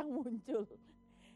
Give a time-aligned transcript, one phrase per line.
[0.00, 0.64] yang muncul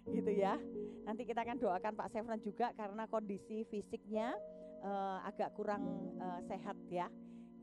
[0.05, 0.57] gitu ya.
[1.05, 4.37] Nanti kita akan doakan Pak Sefnat juga karena kondisi fisiknya
[4.85, 5.85] uh, agak kurang
[6.21, 7.09] uh, sehat ya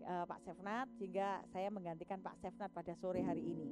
[0.05, 3.69] uh, Pak Sefnat sehingga saya menggantikan Pak Sefnat pada sore hari ini.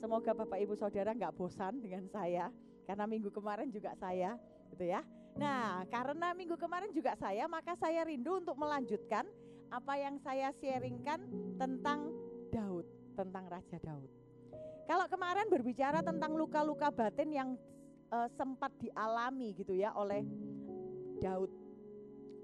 [0.00, 2.50] Semoga Bapak Ibu Saudara nggak bosan dengan saya
[2.84, 4.36] karena minggu kemarin juga saya
[4.74, 5.00] gitu ya.
[5.32, 9.24] Nah, karena minggu kemarin juga saya, maka saya rindu untuk melanjutkan
[9.72, 11.24] apa yang saya sharingkan
[11.56, 12.12] tentang
[12.52, 12.84] Daud,
[13.16, 14.21] tentang Raja Daud.
[14.82, 17.50] Kalau kemarin berbicara tentang luka-luka batin yang
[18.12, 20.26] uh, sempat dialami gitu ya oleh
[21.22, 21.50] Daud.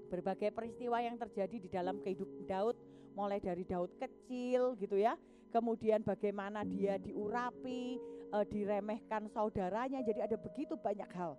[0.09, 2.75] Berbagai peristiwa yang terjadi di dalam kehidupan Daud,
[3.13, 5.13] mulai dari Daud kecil gitu ya,
[5.53, 8.01] kemudian bagaimana dia diurapi,
[8.33, 11.37] uh, diremehkan saudaranya, jadi ada begitu banyak hal.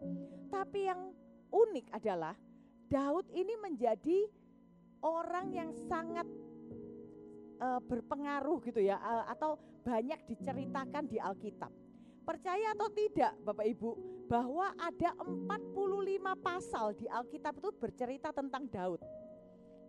[0.52, 1.10] Tapi yang
[1.50, 2.38] unik adalah
[2.86, 4.30] Daud ini menjadi
[5.02, 6.26] orang yang sangat
[7.60, 11.70] uh, berpengaruh gitu ya uh, atau banyak diceritakan di Alkitab.
[12.24, 13.90] Percaya atau tidak Bapak Ibu
[14.28, 19.00] bahwa ada 45 pasal di Alkitab itu bercerita tentang Daud.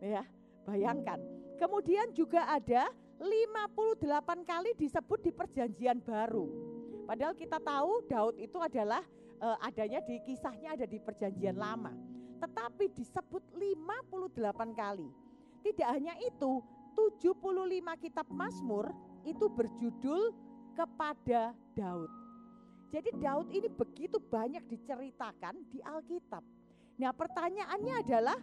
[0.01, 0.25] Ya,
[0.65, 1.21] bayangkan.
[1.61, 2.89] Kemudian juga ada
[3.21, 4.01] 58
[4.41, 6.49] kali disebut di perjanjian baru.
[7.05, 9.05] Padahal kita tahu Daud itu adalah
[9.37, 11.93] uh, adanya di kisahnya ada di perjanjian lama.
[12.41, 15.05] Tetapi disebut 58 kali.
[15.61, 18.91] Tidak hanya itu, 75 kitab Mazmur
[19.23, 20.33] itu berjudul
[20.73, 22.11] kepada Daud.
[22.91, 26.43] Jadi Daud ini begitu banyak diceritakan di Alkitab.
[26.99, 28.37] Nah pertanyaannya adalah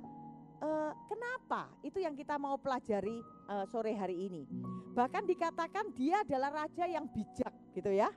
[0.64, 1.68] uh, kenapa?
[1.84, 3.20] Itu yang kita mau pelajari
[3.52, 4.48] uh, sore hari ini.
[4.96, 8.08] Bahkan dikatakan dia adalah raja yang bijak gitu ya.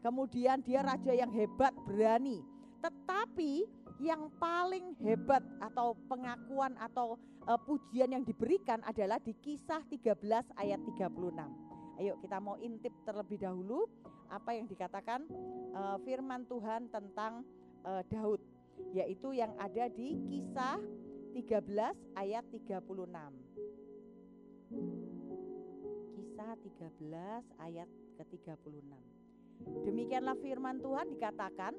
[0.00, 2.40] Kemudian dia raja yang hebat, berani.
[2.80, 3.68] Tetapi
[4.00, 10.14] yang paling hebat atau pengakuan atau uh, pujian yang diberikan adalah di kisah 13
[10.54, 11.10] ayat 36.
[11.98, 13.90] Ayo kita mau intip terlebih dahulu
[14.30, 15.26] apa yang dikatakan
[15.74, 17.42] uh, firman Tuhan tentang
[17.82, 18.38] uh, Daud
[18.94, 20.78] yaitu yang ada di kisah
[21.34, 21.66] 13
[22.16, 22.78] ayat 36.
[26.14, 28.92] Kisah 13 ayat ke-36.
[29.84, 31.76] Demikianlah firman Tuhan dikatakan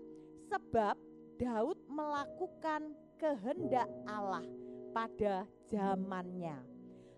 [0.52, 0.94] sebab
[1.42, 4.46] Daud melakukan kehendak Allah
[4.92, 6.60] pada zamannya.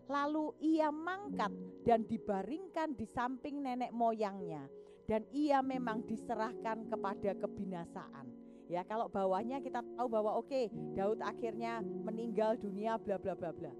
[0.07, 1.49] Lalu ia mangkat
[1.83, 4.69] dan dibaringkan di samping nenek moyangnya
[5.07, 8.27] dan ia memang diserahkan kepada kebinasaan.
[8.71, 13.51] Ya, kalau bawahnya kita tahu bahwa oke, okay, Daud akhirnya meninggal dunia bla bla bla
[13.51, 13.73] bla.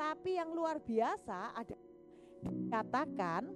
[0.00, 1.76] Tapi yang luar biasa ada
[2.40, 3.52] dikatakan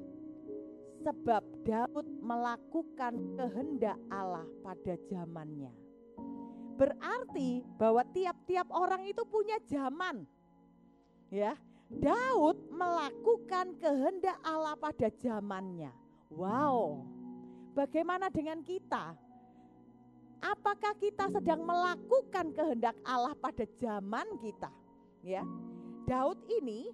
[1.01, 5.84] sebab Daud melakukan kehendak Allah pada zamannya.
[6.75, 10.27] Berarti bahwa tiap-tiap orang itu punya zaman.
[11.31, 11.59] Ya,
[11.91, 15.93] Daud melakukan kehendak Allah pada zamannya.
[16.35, 17.07] Wow.
[17.75, 19.15] Bagaimana dengan kita?
[20.45, 24.69] Apakah kita sedang melakukan kehendak Allah pada zaman kita?
[25.25, 25.43] Ya.
[26.05, 26.93] Daud ini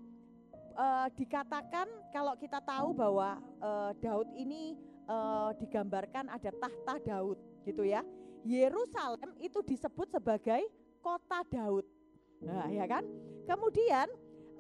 [0.79, 4.79] uh, dikatakan kalau kita tahu bahwa uh, Daud ini
[5.11, 8.07] uh, digambarkan ada tahta Daud gitu ya.
[8.45, 10.65] Yerusalem itu disebut sebagai
[11.01, 11.85] kota Daud.
[12.41, 13.05] Nah, ya kan?
[13.45, 14.09] Kemudian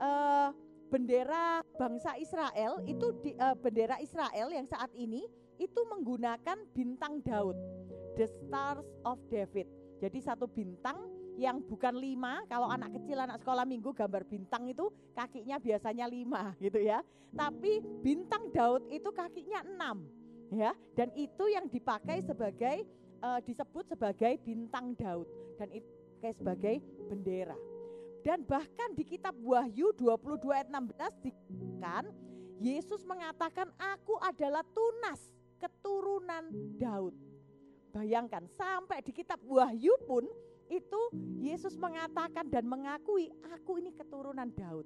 [0.00, 0.52] uh,
[0.90, 5.24] bendera bangsa Israel itu di, uh, bendera Israel yang saat ini
[5.60, 7.56] itu menggunakan bintang Daud,
[8.16, 9.68] the stars of David.
[10.00, 10.96] Jadi satu bintang
[11.36, 16.52] yang bukan lima, kalau anak kecil anak sekolah minggu gambar bintang itu kakinya biasanya lima
[16.64, 17.00] gitu ya.
[17.32, 20.04] Tapi bintang Daud itu kakinya enam
[20.50, 22.82] ya, dan itu yang dipakai sebagai
[23.22, 25.88] uh, disebut sebagai bintang Daud dan itu
[26.36, 27.56] sebagai bendera.
[28.20, 32.04] Dan bahkan di kitab Wahyu 22 ayat 16 dikatakan
[32.60, 35.20] Yesus mengatakan aku adalah tunas
[35.56, 37.16] keturunan Daud.
[37.96, 40.28] Bayangkan sampai di kitab Wahyu pun
[40.68, 41.00] itu
[41.40, 44.84] Yesus mengatakan dan mengakui aku ini keturunan Daud.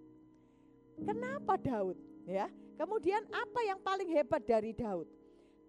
[1.03, 1.99] Kenapa Daud?
[2.25, 2.47] Ya.
[2.79, 5.11] Kemudian apa yang paling hebat dari Daud?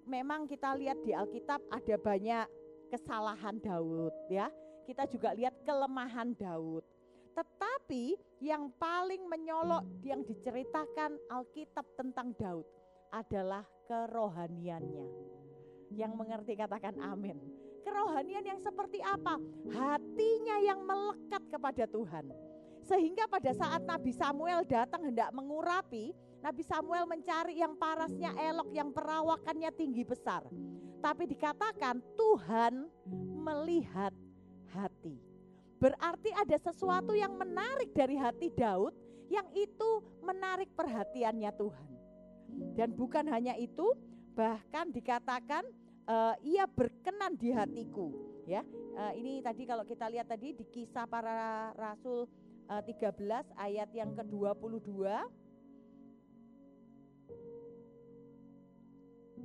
[0.06, 2.46] Memang kita lihat di Alkitab ada banyak
[2.94, 4.54] kesalahan Daud ya.
[4.86, 6.86] Kita juga lihat kelemahan Daud.
[7.34, 12.69] Tetapi yang paling menyolok yang diceritakan Alkitab tentang Daud
[13.10, 15.07] adalah kerohaniannya.
[15.90, 17.42] Yang mengerti katakan amin.
[17.81, 19.42] Kerohanian yang seperti apa?
[19.74, 22.30] Hatinya yang melekat kepada Tuhan.
[22.86, 26.13] Sehingga pada saat Nabi Samuel datang hendak mengurapi,
[26.45, 30.45] Nabi Samuel mencari yang parasnya elok, yang perawakannya tinggi besar.
[31.01, 32.86] Tapi dikatakan Tuhan
[33.42, 34.13] melihat
[34.69, 35.18] hati.
[35.81, 38.94] Berarti ada sesuatu yang menarik dari hati Daud
[39.25, 41.89] yang itu menarik perhatiannya Tuhan.
[42.77, 43.97] Dan bukan hanya itu,
[44.38, 45.65] bahkan dikatakan
[46.06, 48.13] uh, ia berkenan di hatiku
[48.45, 48.62] ya
[49.00, 52.30] uh, ini tadi kalau kita lihat tadi di kisah para rasul
[52.69, 53.15] uh, 13
[53.57, 55.01] ayat yang ke-22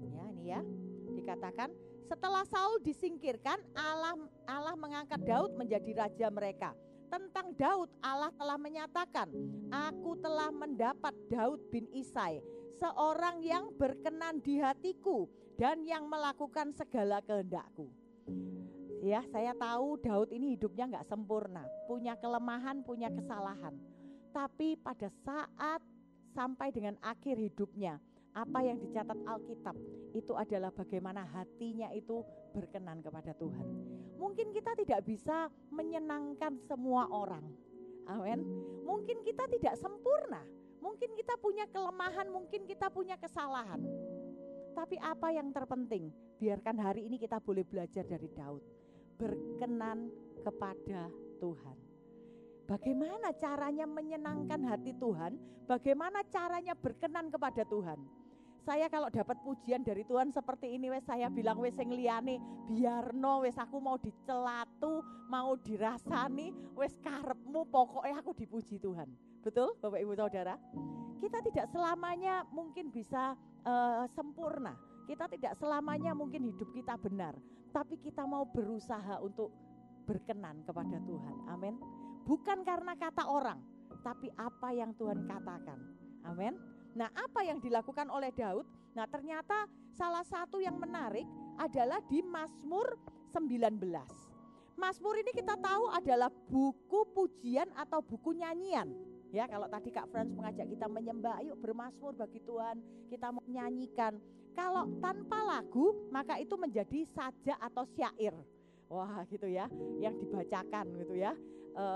[0.00, 0.60] ya ini ya
[1.14, 1.70] dikatakan
[2.08, 4.18] setelah Saul disingkirkan Allah
[4.48, 6.74] Allah mengangkat Daud menjadi raja mereka
[7.10, 9.28] tentang Daud Allah telah menyatakan
[9.70, 12.42] aku telah mendapat Daud bin Isai
[12.80, 15.28] seorang yang berkenan di hatiku
[15.60, 17.92] dan yang melakukan segala kehendakku.
[19.04, 23.76] Ya, saya tahu Daud ini hidupnya nggak sempurna, punya kelemahan, punya kesalahan.
[24.32, 25.80] Tapi pada saat
[26.32, 27.98] sampai dengan akhir hidupnya,
[28.34, 29.74] apa yang dicatat Alkitab
[30.14, 32.22] itu adalah bagaimana hatinya itu
[32.54, 33.66] berkenan kepada Tuhan.
[34.18, 37.42] Mungkin kita tidak bisa menyenangkan semua orang.
[38.06, 38.42] Amin.
[38.86, 40.42] Mungkin kita tidak sempurna,
[40.80, 43.84] Mungkin kita punya kelemahan, mungkin kita punya kesalahan.
[44.72, 46.08] Tapi apa yang terpenting?
[46.40, 48.64] Biarkan hari ini kita boleh belajar dari Daud.
[49.20, 50.08] Berkenan
[50.40, 51.89] kepada Tuhan.
[52.70, 55.34] Bagaimana caranya menyenangkan hati Tuhan?
[55.66, 57.98] Bagaimana caranya berkenan kepada Tuhan?
[58.62, 62.38] Saya kalau dapat pujian dari Tuhan seperti ini wes saya bilang wes yang liane
[62.70, 69.10] biarno wes aku mau dicelatu, mau dirasani, wes karepmu pokoknya aku dipuji Tuhan.
[69.42, 70.54] Betul Bapak Ibu Saudara?
[71.18, 73.34] Kita tidak selamanya mungkin bisa
[73.66, 74.78] uh, sempurna.
[75.10, 77.34] Kita tidak selamanya mungkin hidup kita benar,
[77.74, 79.50] tapi kita mau berusaha untuk
[80.06, 81.36] berkenan kepada Tuhan.
[81.50, 81.99] Amin.
[82.30, 83.58] Bukan karena kata orang,
[84.06, 85.82] tapi apa yang Tuhan katakan.
[86.22, 86.54] Amin.
[86.94, 88.62] Nah, apa yang dilakukan oleh Daud?
[88.94, 91.26] Nah, ternyata salah satu yang menarik
[91.58, 92.94] adalah di Mazmur
[93.34, 93.82] 19.
[94.78, 98.94] Mazmur ini kita tahu adalah buku pujian atau buku nyanyian.
[99.34, 102.78] Ya, kalau tadi Kak Frans mengajak kita menyembah, yuk bermasmur bagi Tuhan,
[103.10, 104.22] kita mau nyanyikan.
[104.54, 108.38] Kalau tanpa lagu, maka itu menjadi sajak atau syair.
[108.86, 109.66] Wah, gitu ya,
[109.98, 111.34] yang dibacakan gitu ya.
[111.70, 111.86] E,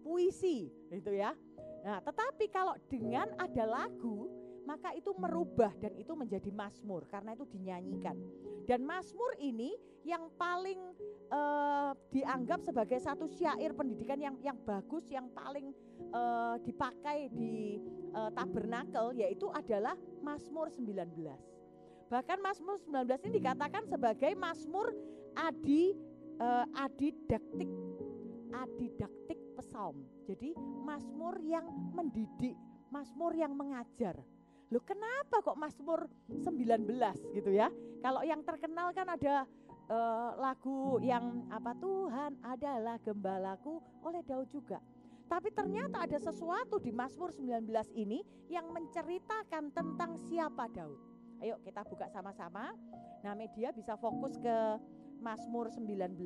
[0.00, 1.36] puisi gitu ya.
[1.84, 4.28] Nah, tetapi kalau dengan ada lagu,
[4.68, 8.16] maka itu merubah dan itu menjadi masmur karena itu dinyanyikan.
[8.68, 9.72] Dan masmur ini
[10.04, 10.76] yang paling
[11.32, 15.72] uh, dianggap sebagai satu syair pendidikan yang yang bagus, yang paling
[16.12, 17.80] uh, dipakai di
[18.12, 20.92] uh, tabernakel yaitu adalah Mazmur 19.
[22.12, 24.92] Bahkan Mazmur 19 ini dikatakan sebagai Mazmur
[25.32, 25.96] adi
[26.40, 27.72] uh, adidaktik
[28.52, 29.17] adidaktik
[29.78, 30.02] psalm.
[30.26, 32.58] Jadi Mazmur yang mendidik,
[32.90, 34.18] Mazmur yang mengajar.
[34.74, 36.82] Loh kenapa kok Mazmur 19
[37.38, 37.70] gitu ya?
[38.02, 39.46] Kalau yang terkenal kan ada
[39.86, 44.82] uh, lagu yang apa Tuhan adalah gembalaku oleh Daud juga.
[45.30, 50.98] Tapi ternyata ada sesuatu di Mazmur 19 ini yang menceritakan tentang siapa Daud.
[51.38, 52.74] Ayo kita buka sama-sama.
[53.22, 54.56] Nah, media bisa fokus ke
[55.22, 56.18] Mazmur 19.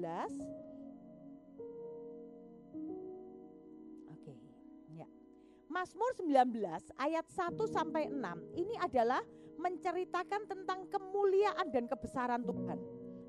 [5.72, 6.52] Mazmur 19
[7.00, 8.20] ayat 1 sampai 6
[8.60, 9.24] ini adalah
[9.56, 12.76] menceritakan tentang kemuliaan dan kebesaran Tuhan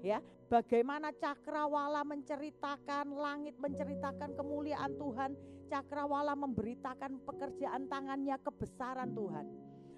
[0.04, 0.20] ya.
[0.52, 5.40] Bagaimana cakrawala menceritakan langit menceritakan kemuliaan Tuhan
[5.72, 9.48] cakrawala memberitakan pekerjaan tangannya kebesaran Tuhan.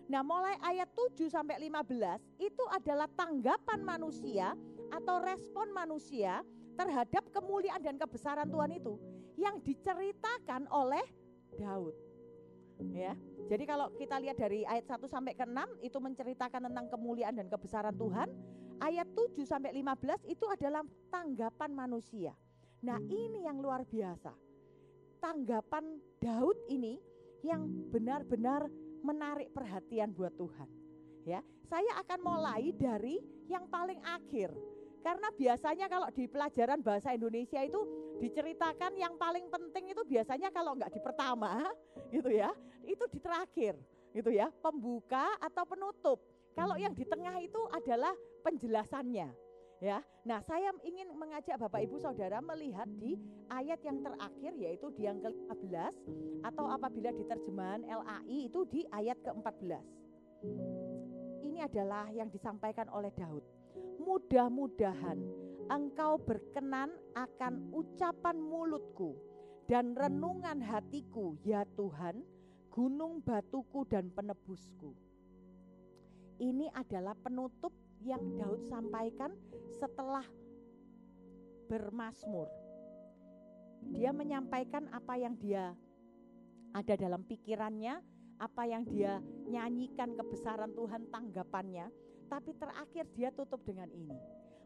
[0.06, 4.54] Nah mulai ayat 7 sampai 15 itu adalah tanggapan manusia
[4.94, 6.46] atau respon manusia
[6.78, 9.02] terhadap kemuliaan dan kebesaran Tuhan itu
[9.34, 11.04] yang diceritakan oleh
[11.58, 12.05] Daud
[12.92, 13.14] ya.
[13.46, 17.48] Jadi kalau kita lihat dari ayat 1 sampai ke 6 itu menceritakan tentang kemuliaan dan
[17.48, 18.28] kebesaran Tuhan
[18.82, 20.82] ayat 7 sampai 15 itu adalah
[21.14, 22.34] tanggapan manusia.
[22.84, 24.34] Nah, ini yang luar biasa.
[25.22, 27.00] Tanggapan Daud ini
[27.46, 28.70] yang benar-benar
[29.06, 30.70] menarik perhatian buat Tuhan.
[31.26, 34.54] Ya, saya akan mulai dari yang paling akhir.
[35.06, 37.78] Karena biasanya kalau di pelajaran bahasa Indonesia itu
[38.18, 41.70] diceritakan yang paling penting itu biasanya kalau nggak di pertama
[42.16, 42.50] gitu ya,
[42.90, 43.78] itu di terakhir
[44.18, 46.18] gitu ya, pembuka atau penutup.
[46.58, 49.30] Kalau yang di tengah itu adalah penjelasannya.
[49.84, 50.00] Ya.
[50.24, 53.20] Nah, saya ingin mengajak Bapak Ibu Saudara melihat di
[53.52, 55.94] ayat yang terakhir yaitu di yang ke-15
[56.48, 59.84] atau apabila di terjemahan LAI itu di ayat ke-14.
[61.44, 63.44] Ini adalah yang disampaikan oleh Daud.
[64.06, 65.18] Mudah-mudahan
[65.68, 69.18] engkau berkenan akan ucapan mulutku
[69.66, 72.22] dan renungan hatiku ya Tuhan,
[72.70, 74.94] gunung batuku dan penebusku
[76.40, 77.72] ini adalah penutup
[78.04, 79.32] yang Daud sampaikan
[79.72, 80.26] setelah
[81.72, 82.52] bermasmur.
[83.96, 85.74] Dia menyampaikan apa yang dia
[86.76, 88.02] ada dalam pikirannya,
[88.42, 91.88] apa yang dia nyanyikan kebesaran Tuhan tanggapannya.
[92.26, 94.18] Tapi terakhir dia tutup dengan ini.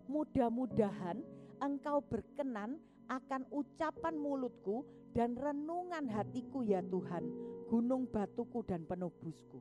[0.10, 1.22] Mudah-mudahan
[1.60, 7.26] engkau berkenan akan ucapan mulutku dan renungan hatiku ya Tuhan,
[7.68, 9.60] gunung batuku dan penebusku.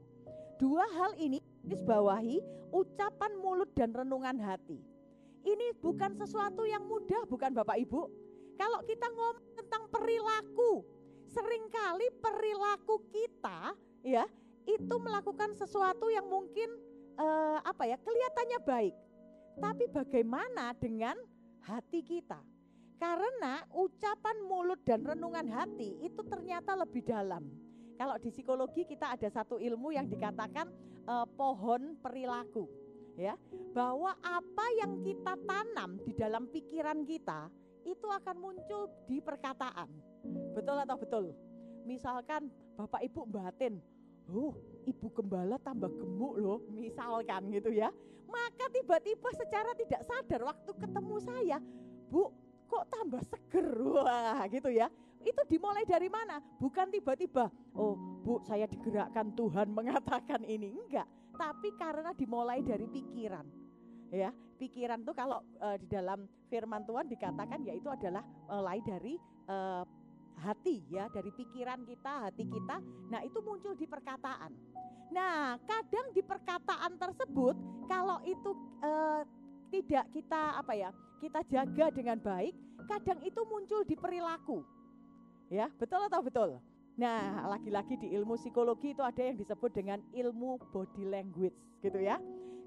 [0.61, 2.43] Dua hal ini bawahi
[2.75, 4.79] ucapan mulut dan renungan hati.
[5.47, 8.03] Ini bukan sesuatu yang mudah bukan Bapak Ibu.
[8.59, 10.83] Kalau kita ngomong tentang perilaku,
[11.31, 14.27] sering kali perilaku kita ya
[14.69, 16.69] itu melakukan sesuatu yang mungkin
[17.19, 18.95] uh, apa ya kelihatannya baik.
[19.59, 21.19] Tapi bagaimana dengan
[21.67, 22.39] hati kita?
[22.99, 27.47] Karena ucapan mulut dan renungan hati itu ternyata lebih dalam.
[27.99, 30.71] Kalau di psikologi kita ada satu ilmu yang dikatakan
[31.07, 32.71] uh, pohon perilaku,
[33.19, 33.35] ya,
[33.75, 37.51] bahwa apa yang kita tanam di dalam pikiran kita
[37.83, 39.91] itu akan muncul di perkataan.
[40.55, 41.25] Betul atau betul?
[41.83, 43.83] Misalkan Bapak Ibu batin,
[44.33, 44.53] oh
[44.89, 47.93] ibu gembala tambah gemuk loh, misalkan gitu ya.
[48.29, 51.59] Maka tiba-tiba secara tidak sadar waktu ketemu saya,
[52.13, 52.29] Bu,
[52.69, 53.69] kok tambah seger?
[53.81, 54.93] Wah gitu ya.
[55.25, 56.41] Itu dimulai dari mana?
[56.61, 60.77] Bukan tiba-tiba oh bu saya digerakkan Tuhan mengatakan ini.
[60.77, 61.09] Enggak
[61.39, 63.47] tapi karena dimulai dari pikiran
[64.11, 64.35] ya.
[64.59, 69.15] Pikiran tuh kalau uh, di dalam firman Tuhan dikatakan yaitu adalah mulai dari
[69.47, 69.87] uh,
[70.39, 72.79] hati ya dari pikiran kita hati kita
[73.11, 74.55] nah itu muncul di perkataan
[75.11, 77.57] nah kadang di perkataan tersebut
[77.89, 78.51] kalau itu
[78.85, 79.23] uh,
[79.69, 82.55] tidak kita apa ya kita jaga dengan baik,
[82.87, 84.63] kadang itu muncul di perilaku.
[85.51, 86.51] Ya, betul atau betul?
[86.99, 92.19] Nah, lagi-lagi di ilmu psikologi itu ada yang disebut dengan ilmu body language gitu ya.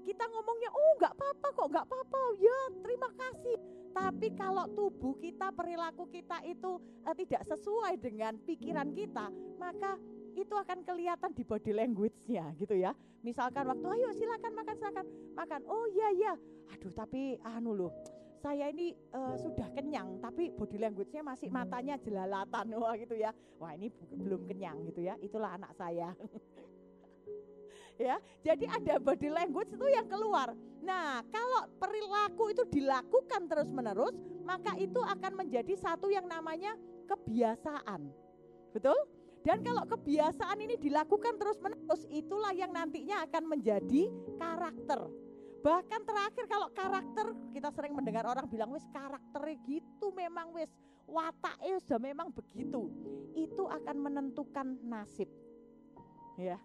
[0.02, 3.56] Kita ngomongnya, oh nggak apa-apa kok, nggak apa-apa, ya terima kasih.
[3.92, 9.28] Tapi kalau tubuh kita, perilaku kita itu eh, tidak sesuai dengan pikiran kita,
[9.60, 10.00] maka
[10.32, 12.96] itu akan kelihatan di body language-nya gitu ya.
[13.20, 15.06] Misalkan waktu ayo silakan makan silakan
[15.36, 15.60] makan.
[15.68, 16.32] Oh iya iya.
[16.72, 17.92] Aduh tapi anu loh
[18.42, 23.30] saya ini uh, sudah kenyang tapi body language-nya masih matanya jelalatan wah gitu ya.
[23.62, 25.14] Wah, ini belum kenyang gitu ya.
[25.22, 26.10] Itulah anak saya.
[28.02, 30.50] ya, jadi ada body language itu yang keluar.
[30.82, 36.74] Nah, kalau perilaku itu dilakukan terus-menerus, maka itu akan menjadi satu yang namanya
[37.06, 38.10] kebiasaan.
[38.74, 38.98] Betul?
[39.42, 45.06] Dan kalau kebiasaan ini dilakukan terus-menerus, itulah yang nantinya akan menjadi karakter.
[45.62, 50.70] Bahkan terakhir kalau karakter kita sering mendengar orang bilang wis karakternya gitu memang wis
[51.06, 52.90] wataknya sudah memang begitu.
[53.38, 55.30] Itu akan menentukan nasib.
[56.34, 56.58] Ya.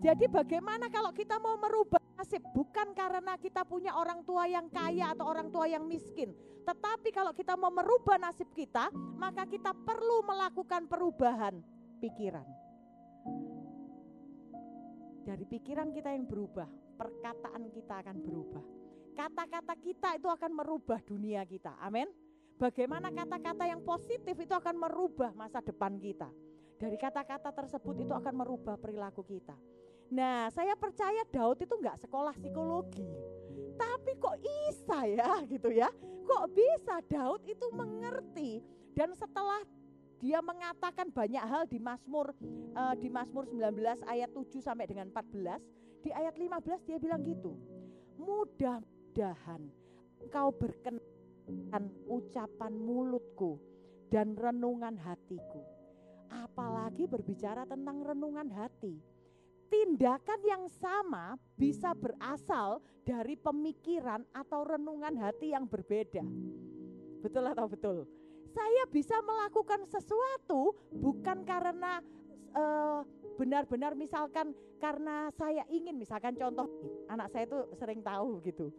[0.00, 5.12] Jadi bagaimana kalau kita mau merubah nasib bukan karena kita punya orang tua yang kaya
[5.12, 6.32] atau orang tua yang miskin,
[6.64, 8.88] tetapi kalau kita mau merubah nasib kita,
[9.20, 11.60] maka kita perlu melakukan perubahan
[12.00, 12.48] pikiran.
[15.20, 16.64] Dari pikiran kita yang berubah,
[16.96, 18.64] perkataan kita akan berubah.
[19.12, 21.76] Kata-kata kita itu akan merubah dunia kita.
[21.76, 22.08] Amin.
[22.56, 26.28] Bagaimana kata-kata yang positif itu akan merubah masa depan kita.
[26.80, 29.52] Dari kata-kata tersebut itu akan merubah perilaku kita.
[30.10, 33.06] Nah, saya percaya Daud itu nggak sekolah psikologi.
[33.78, 35.86] Tapi kok bisa ya gitu ya?
[36.26, 38.58] Kok bisa Daud itu mengerti
[38.92, 39.62] dan setelah
[40.20, 42.36] dia mengatakan banyak hal di Mazmur
[42.76, 47.56] uh, di Mazmur 19 ayat 7 sampai dengan 14 di ayat 15 dia bilang gitu.
[48.20, 49.62] Mudah-mudahan
[50.28, 53.56] kau berkenan ucapan mulutku
[54.12, 55.64] dan renungan hatiku.
[56.28, 59.00] Apalagi berbicara tentang renungan hati.
[59.70, 66.26] Tindakan yang sama bisa berasal dari pemikiran atau renungan hati yang berbeda.
[67.22, 67.96] Betul atau betul?
[68.50, 72.02] Saya bisa melakukan sesuatu bukan karena
[72.50, 73.06] uh,
[73.38, 74.50] benar-benar misalkan
[74.82, 76.66] karena saya ingin misalkan contoh
[77.06, 78.74] anak saya itu sering tahu gitu.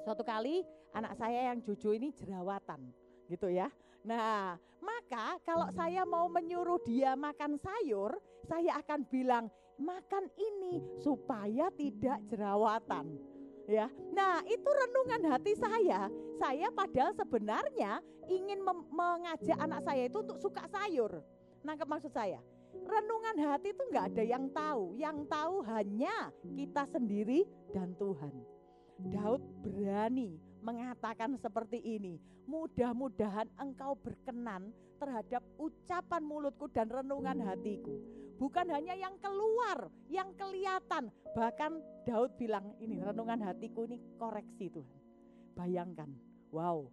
[0.00, 0.64] Suatu kali
[0.96, 2.88] anak saya yang cucu ini jerawatan
[3.28, 3.68] gitu ya.
[4.00, 8.16] Nah, maka kalau saya mau menyuruh dia makan sayur,
[8.48, 9.44] saya akan bilang
[9.80, 13.16] makan ini supaya tidak jerawatan.
[13.64, 13.88] Ya.
[14.12, 16.12] Nah, itu renungan hati saya.
[16.36, 18.60] Saya padahal sebenarnya ingin
[18.92, 21.22] mengajak anak saya itu untuk suka sayur.
[21.64, 22.40] Nangkep maksud saya?
[22.70, 24.94] renungan hati itu nggak ada yang tahu.
[24.98, 28.34] Yang tahu hanya kita sendiri dan Tuhan.
[29.00, 32.16] Daud berani mengatakan seperti ini.
[32.48, 37.94] Mudah-mudahan engkau berkenan terhadap ucapan mulutku dan renungan hatiku.
[38.40, 41.12] Bukan hanya yang keluar, yang kelihatan.
[41.36, 41.72] Bahkan
[42.08, 45.00] Daud bilang ini renungan hatiku ini koreksi Tuhan.
[45.52, 46.08] Bayangkan,
[46.48, 46.88] wow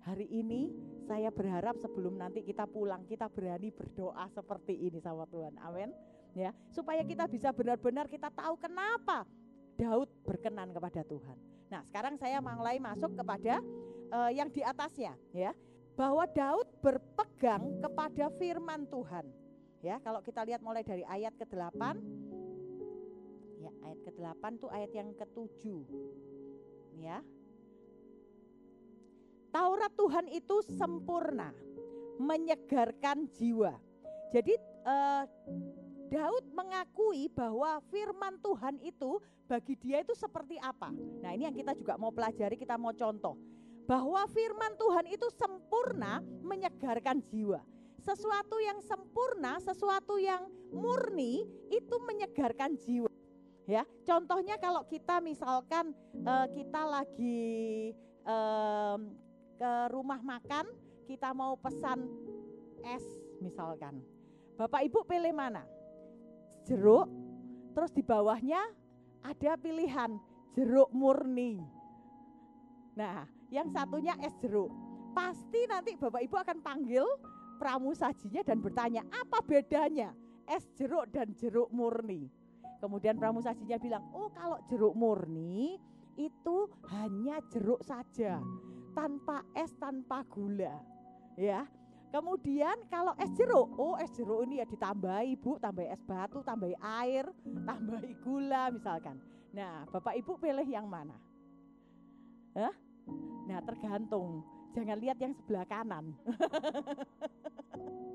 [0.00, 0.72] Hari ini
[1.04, 5.60] saya berharap sebelum nanti kita pulang kita berani berdoa seperti ini sama Tuhan.
[5.60, 5.92] Amin.
[6.32, 9.28] Ya, supaya kita bisa benar-benar kita tahu kenapa
[9.76, 11.36] Daud berkenan kepada Tuhan.
[11.70, 13.62] Nah, sekarang saya mulai masuk kepada
[14.10, 15.54] uh, yang di atasnya ya.
[15.94, 19.26] Bahwa Daud berpegang kepada firman Tuhan.
[19.80, 21.82] Ya, kalau kita lihat mulai dari ayat ke-8
[23.64, 25.62] ya, ayat ke-8 tuh ayat yang ke-7.
[27.00, 27.24] Ya.
[29.50, 31.50] Taurat Tuhan itu sempurna,
[32.20, 33.74] menyegarkan jiwa.
[34.30, 34.54] Jadi
[34.86, 35.26] uh,
[36.10, 40.90] Daud mengakui bahwa firman Tuhan itu bagi dia itu seperti apa.
[41.22, 43.38] Nah, ini yang kita juga mau pelajari, kita mau contoh.
[43.86, 47.62] Bahwa firman Tuhan itu sempurna menyegarkan jiwa.
[48.02, 53.10] Sesuatu yang sempurna, sesuatu yang murni itu menyegarkan jiwa.
[53.70, 55.94] Ya, contohnya kalau kita misalkan
[56.26, 57.38] uh, kita lagi
[58.26, 58.98] uh,
[59.54, 60.66] ke rumah makan,
[61.06, 62.02] kita mau pesan
[62.82, 63.04] es
[63.38, 64.02] misalkan.
[64.58, 65.62] Bapak Ibu pilih mana?
[66.66, 67.06] Jeruk,
[67.76, 68.60] terus di bawahnya
[69.24, 70.16] ada pilihan
[70.56, 71.60] jeruk murni.
[72.96, 74.70] Nah, yang satunya es jeruk.
[75.10, 77.02] Pasti nanti Bapak Ibu akan panggil
[77.58, 80.14] pramusajinya dan bertanya, apa bedanya
[80.46, 82.30] es jeruk dan jeruk murni?
[82.80, 85.76] Kemudian pramusajinya bilang, oh kalau jeruk murni
[86.16, 86.56] itu
[86.88, 88.40] hanya jeruk saja,
[88.96, 90.80] tanpa es, tanpa gula.
[91.36, 91.68] Ya,
[92.10, 96.74] Kemudian kalau es jeruk, oh es jeruk ini ya ditambahi bu, tambahi es batu, tambahi
[96.82, 97.30] air,
[97.70, 99.22] tambahi gula misalkan.
[99.54, 101.14] Nah bapak ibu pilih yang mana?
[102.58, 102.74] Hah?
[103.46, 104.42] Nah tergantung,
[104.74, 106.10] jangan lihat yang sebelah kanan.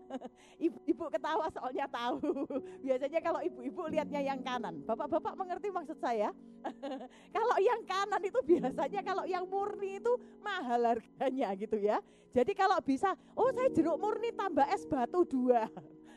[0.66, 2.46] Ibu-ibu ketawa soalnya tahu.
[2.86, 4.82] Biasanya kalau ibu-ibu lihatnya yang kanan.
[4.86, 6.30] Bapak-bapak mengerti maksud saya?
[7.36, 11.98] kalau yang kanan itu biasanya kalau yang murni itu mahal harganya gitu ya.
[12.32, 15.68] Jadi kalau bisa, oh saya jeruk murni tambah es batu dua.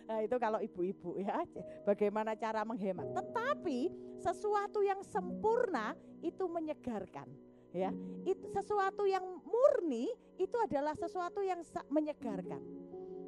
[0.05, 1.43] Nah itu kalau ibu-ibu ya,
[1.83, 3.09] bagaimana cara menghemat.
[3.11, 3.89] Tetapi
[4.21, 7.27] sesuatu yang sempurna itu menyegarkan
[7.75, 7.91] ya.
[8.23, 10.07] Itu sesuatu yang murni
[10.39, 11.59] itu adalah sesuatu yang
[11.91, 12.63] menyegarkan.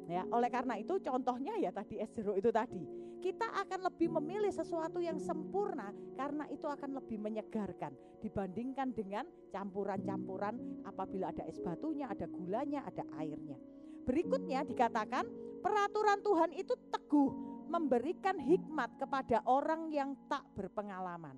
[0.08, 2.80] Ya, oleh karena itu contohnya ya tadi es jeruk itu tadi.
[3.20, 7.92] Kita akan lebih memilih sesuatu yang sempurna karena itu akan lebih menyegarkan
[8.24, 13.60] dibandingkan dengan campuran-campuran apabila ada es batunya, ada gulanya, ada airnya.
[14.08, 15.28] Berikutnya dikatakan
[15.60, 17.30] peraturan Tuhan itu teguh
[17.68, 21.36] memberikan hikmat kepada orang yang tak berpengalaman.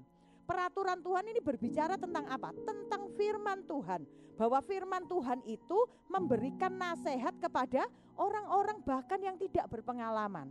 [0.51, 2.51] Peraturan Tuhan ini berbicara tentang apa?
[2.67, 4.03] Tentang firman Tuhan.
[4.35, 5.79] Bahwa firman Tuhan itu
[6.11, 7.87] memberikan nasihat kepada
[8.19, 10.51] orang-orang bahkan yang tidak berpengalaman.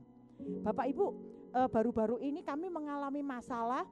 [0.63, 1.07] Bapak Ibu,
[1.51, 3.83] eh, baru-baru ini kami mengalami masalah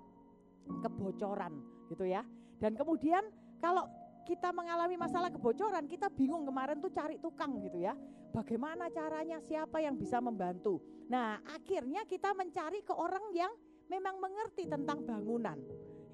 [0.79, 1.59] kebocoran
[1.91, 2.23] gitu ya.
[2.55, 3.27] Dan kemudian
[3.59, 3.91] kalau
[4.23, 7.91] kita mengalami masalah kebocoran, kita bingung kemarin tuh cari tukang gitu ya.
[8.31, 10.79] Bagaimana caranya, siapa yang bisa membantu.
[11.11, 13.51] Nah, akhirnya kita mencari ke orang yang
[13.91, 15.59] memang mengerti tentang bangunan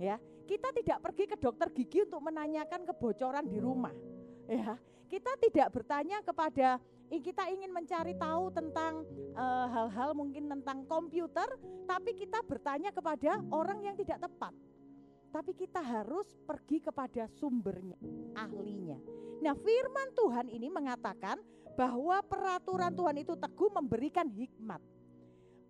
[0.03, 0.15] ya.
[0.43, 3.95] Kita tidak pergi ke dokter gigi untuk menanyakan kebocoran di rumah.
[4.43, 4.75] Ya,
[5.07, 6.83] kita tidak bertanya kepada
[7.21, 9.05] kita ingin mencari tahu tentang
[9.37, 11.45] eh, hal-hal uh, mungkin tentang komputer,
[11.85, 14.55] tapi kita bertanya kepada orang yang tidak tepat.
[15.29, 17.97] Tapi kita harus pergi kepada sumbernya,
[18.37, 18.97] ahlinya.
[19.41, 21.41] Nah, firman Tuhan ini mengatakan
[21.73, 24.77] bahwa peraturan Tuhan itu teguh memberikan hikmat.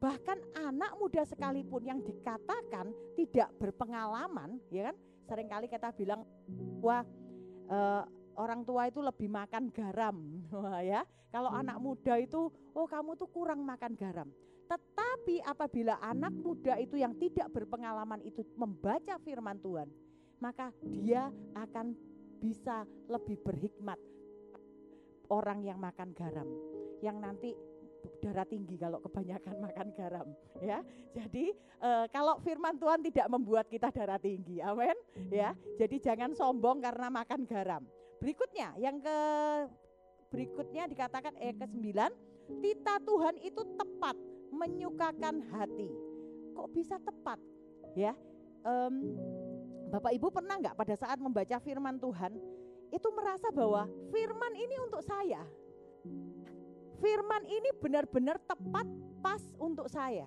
[0.04, 4.96] Bahkan anak muda sekalipun yang dikatakan tidak berpengalaman, ya kan?
[5.32, 6.28] Seringkali kita bilang
[6.84, 7.08] wah
[7.72, 8.04] uh,
[8.36, 10.44] orang tua itu lebih makan garam,
[10.92, 11.08] ya.
[11.32, 11.62] Kalau hmm.
[11.64, 14.28] anak muda itu, oh kamu tuh kurang makan garam.
[14.68, 19.88] Tetapi apabila anak muda itu yang tidak berpengalaman itu membaca firman Tuhan,
[20.44, 21.96] maka dia akan
[22.44, 23.96] bisa lebih berhikmat
[25.32, 26.48] orang yang makan garam,
[27.00, 27.56] yang nanti
[28.20, 30.28] darah tinggi kalau kebanyakan makan garam
[30.60, 30.80] ya.
[31.14, 34.60] Jadi e, kalau firman Tuhan tidak membuat kita darah tinggi.
[34.64, 34.96] Amin
[35.32, 35.56] ya.
[35.80, 37.84] Jadi jangan sombong karena makan garam.
[38.20, 39.18] Berikutnya yang ke
[40.34, 41.94] berikutnya dikatakan eh ke-9,
[42.64, 44.16] tita Tuhan itu tepat
[44.50, 45.90] menyukakan hati.
[46.58, 47.38] Kok bisa tepat?
[47.94, 48.18] Ya.
[48.64, 49.20] Um,
[49.94, 52.34] Bapak Ibu pernah nggak pada saat membaca firman Tuhan
[52.90, 55.46] itu merasa bahwa firman ini untuk saya
[57.04, 58.88] firman ini benar-benar tepat
[59.20, 60.24] pas untuk saya.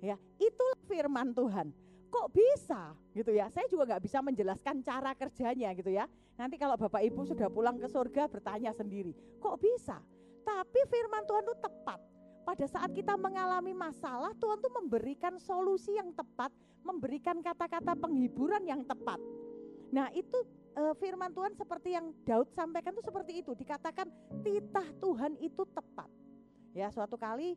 [0.00, 1.68] Ya, itulah firman Tuhan.
[2.08, 3.52] Kok bisa gitu ya?
[3.52, 6.08] Saya juga nggak bisa menjelaskan cara kerjanya gitu ya.
[6.40, 10.00] Nanti kalau Bapak Ibu sudah pulang ke surga bertanya sendiri, kok bisa?
[10.42, 12.00] Tapi firman Tuhan itu tepat.
[12.44, 16.52] Pada saat kita mengalami masalah, Tuhan tuh memberikan solusi yang tepat,
[16.84, 19.16] memberikan kata-kata penghiburan yang tepat.
[19.88, 23.54] Nah, itu e, firman Tuhan seperti yang Daud sampaikan itu seperti itu.
[23.54, 24.10] Dikatakan
[24.42, 26.10] titah Tuhan itu tepat.
[26.74, 27.54] Ya, suatu kali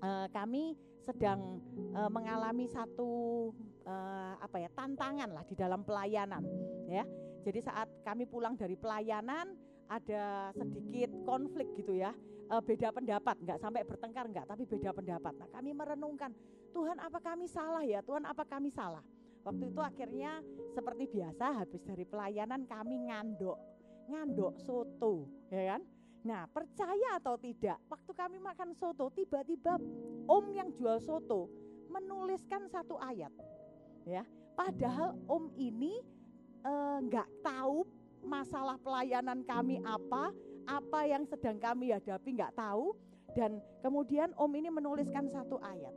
[0.00, 1.60] e, kami sedang
[1.92, 3.52] uh, mengalami satu
[3.84, 6.40] uh, apa ya tantangan lah di dalam pelayanan
[6.88, 7.04] ya.
[7.44, 9.52] Jadi saat kami pulang dari pelayanan
[9.84, 12.16] ada sedikit konflik gitu ya,
[12.48, 15.36] uh, beda pendapat, nggak sampai bertengkar nggak, tapi beda pendapat.
[15.36, 16.32] Nah kami merenungkan,
[16.72, 19.04] Tuhan apa kami salah ya, Tuhan apa kami salah.
[19.44, 20.40] Waktu itu akhirnya
[20.72, 23.60] seperti biasa habis dari pelayanan kami ngandok,
[24.08, 25.82] ngandok soto, ya kan?
[26.24, 29.76] Nah, percaya atau tidak, waktu kami makan soto, tiba-tiba
[30.24, 31.52] om yang jual soto
[31.92, 33.28] menuliskan satu ayat.
[34.08, 34.24] Ya,
[34.56, 36.00] padahal om ini
[36.64, 37.84] eh, nggak eh, tahu
[38.24, 40.32] masalah pelayanan kami apa,
[40.64, 42.96] apa yang sedang kami hadapi nggak tahu,
[43.36, 45.93] dan kemudian om ini menuliskan satu ayat.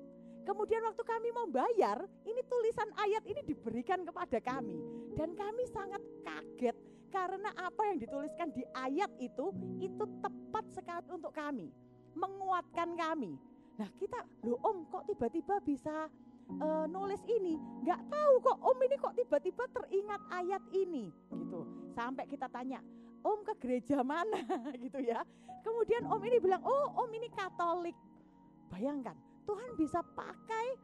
[0.58, 4.74] Kemudian waktu kami mau bayar, ini tulisan ayat ini diberikan kepada kami.
[5.14, 6.74] Dan kami sangat kaget
[7.14, 11.70] karena apa yang dituliskan di ayat itu, itu tepat sekali untuk kami.
[12.18, 13.38] Menguatkan kami.
[13.78, 14.18] Nah kita,
[14.50, 16.10] loh om kok tiba-tiba bisa
[16.58, 17.54] uh, nulis ini?
[17.86, 21.14] Nggak tahu kok om ini kok tiba-tiba teringat ayat ini.
[21.38, 21.70] gitu.
[21.94, 22.82] Sampai kita tanya,
[23.22, 24.42] om ke gereja mana
[24.90, 25.22] gitu ya.
[25.62, 27.94] Kemudian om ini bilang, oh om ini katolik.
[28.74, 30.76] Bayangkan, Tuhan bisa pakai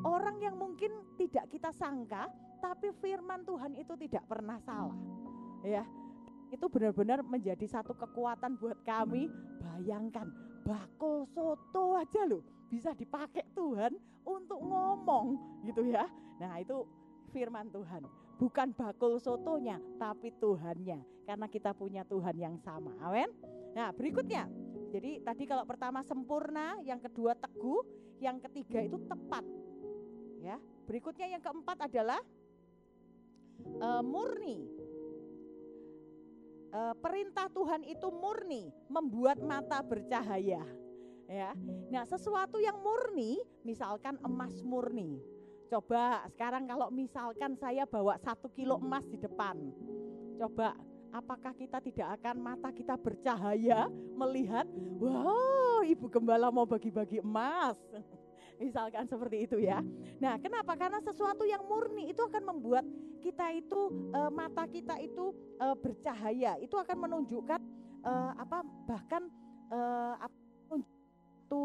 [0.00, 0.88] orang yang mungkin
[1.20, 2.32] tidak kita sangka,
[2.64, 4.96] tapi firman Tuhan itu tidak pernah salah.
[5.60, 5.84] Ya,
[6.48, 9.28] itu benar-benar menjadi satu kekuatan buat kami.
[9.60, 10.32] Bayangkan,
[10.64, 12.40] bakul soto aja loh
[12.72, 13.92] bisa dipakai Tuhan
[14.24, 15.36] untuk ngomong
[15.68, 16.08] gitu ya.
[16.40, 16.88] Nah, itu
[17.36, 18.02] firman Tuhan.
[18.40, 21.28] Bukan bakul sotonya, tapi Tuhannya.
[21.28, 22.96] Karena kita punya Tuhan yang sama.
[23.04, 23.28] Amin.
[23.76, 24.48] Nah, berikutnya
[24.96, 27.82] jadi tadi kalau pertama sempurna, yang kedua teguh,
[28.20, 29.44] yang ketiga itu tepat.
[30.40, 30.56] Ya.
[30.86, 32.20] Berikutnya yang keempat adalah
[33.82, 34.66] uh, murni.
[36.76, 40.62] Uh, perintah Tuhan itu murni, membuat mata bercahaya.
[41.26, 41.50] Ya.
[41.90, 45.18] Nah, sesuatu yang murni, misalkan emas murni.
[45.66, 49.58] Coba sekarang kalau misalkan saya bawa satu kilo emas di depan,
[50.38, 50.78] coba
[51.12, 54.66] apakah kita tidak akan mata kita bercahaya melihat,
[54.98, 57.78] wow ibu gembala mau bagi-bagi emas.
[58.62, 59.84] Misalkan seperti itu ya.
[60.16, 60.72] Nah, kenapa?
[60.80, 62.88] Karena sesuatu yang murni itu akan membuat
[63.20, 66.56] kita itu e, mata kita itu e, bercahaya.
[66.56, 67.60] Itu akan menunjukkan
[68.00, 69.28] e, apa bahkan
[69.68, 69.78] e,
[71.46, 71.62] itu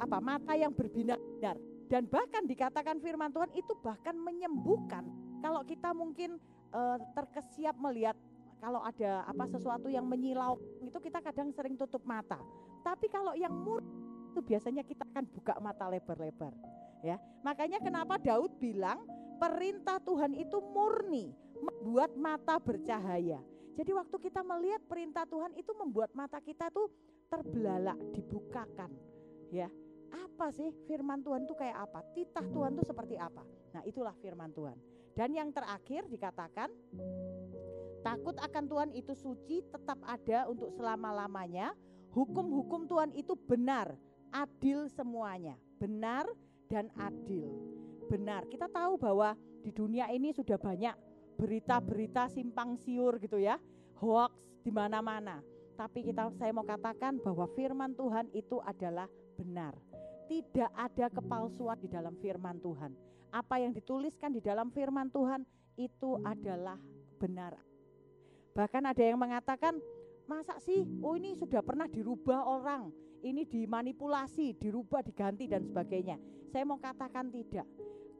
[0.00, 5.04] apa mata yang berbinar-binar dan bahkan dikatakan firman Tuhan itu bahkan menyembuhkan
[5.44, 6.38] kalau kita mungkin
[6.70, 6.80] e,
[7.12, 8.14] terkesiap melihat
[8.60, 12.38] kalau ada apa sesuatu yang menyilau itu kita kadang sering tutup mata.
[12.84, 13.88] Tapi kalau yang murni
[14.30, 16.54] itu biasanya kita akan buka mata lebar-lebar.
[17.00, 19.02] Ya, makanya kenapa Daud bilang
[19.40, 23.40] perintah Tuhan itu murni, membuat mata bercahaya.
[23.74, 26.92] Jadi waktu kita melihat perintah Tuhan itu membuat mata kita tuh
[27.32, 28.92] terbelalak, dibukakan.
[29.48, 29.72] Ya,
[30.12, 32.04] apa sih firman Tuhan itu kayak apa?
[32.12, 33.42] Titah Tuhan itu seperti apa?
[33.72, 34.76] Nah, itulah firman Tuhan.
[35.16, 36.68] Dan yang terakhir dikatakan
[38.00, 41.76] Takut akan Tuhan itu suci tetap ada untuk selama-lamanya.
[42.16, 43.92] Hukum-hukum Tuhan itu benar,
[44.32, 45.54] adil semuanya.
[45.76, 46.24] Benar
[46.72, 47.52] dan adil.
[48.08, 48.48] Benar.
[48.48, 50.96] Kita tahu bahwa di dunia ini sudah banyak
[51.36, 53.60] berita-berita simpang siur gitu ya.
[54.00, 54.32] Hoax
[54.64, 55.44] di mana-mana.
[55.76, 59.76] Tapi kita saya mau katakan bahwa firman Tuhan itu adalah benar.
[60.24, 62.96] Tidak ada kepalsuan di dalam firman Tuhan.
[63.28, 65.44] Apa yang dituliskan di dalam firman Tuhan
[65.76, 66.80] itu adalah
[67.20, 67.69] benar
[68.60, 69.80] Bahkan ada yang mengatakan,
[70.28, 72.92] masa sih, oh ini sudah pernah dirubah orang,
[73.24, 76.20] ini dimanipulasi, dirubah, diganti dan sebagainya.
[76.52, 77.64] Saya mau katakan tidak.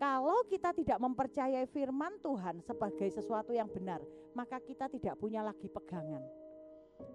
[0.01, 4.01] Kalau kita tidak mempercayai firman Tuhan sebagai sesuatu yang benar,
[4.33, 6.25] maka kita tidak punya lagi pegangan.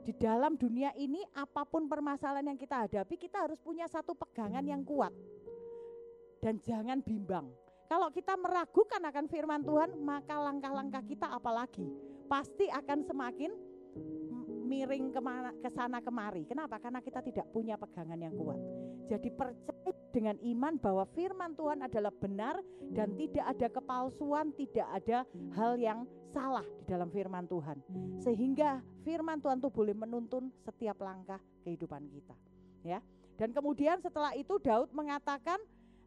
[0.06, 4.62] Di dalam dunia ini apa pun permasalahan yang kita hadapi, kita harus punya satu pegangan
[4.62, 5.10] yang kuat.
[6.46, 7.50] Dan jangan bimbang.
[7.90, 11.90] Kalau kita meragukan akan firman Tuhan, maka langkah-langkah kita apalagi?
[12.26, 13.52] Pasti akan semakin
[14.66, 16.44] miring ke mana, ke sana kemari.
[16.50, 16.82] Kenapa?
[16.82, 18.58] Karena kita tidak punya pegangan yang kuat.
[19.06, 22.58] Jadi percaya dengan iman bahwa firman Tuhan adalah benar
[22.90, 27.78] dan tidak ada kepalsuan, tidak ada hal yang salah di dalam firman Tuhan.
[28.20, 32.36] Sehingga firman Tuhan itu boleh menuntun setiap langkah kehidupan kita.
[32.82, 33.00] Ya.
[33.36, 35.60] Dan kemudian setelah itu Daud mengatakan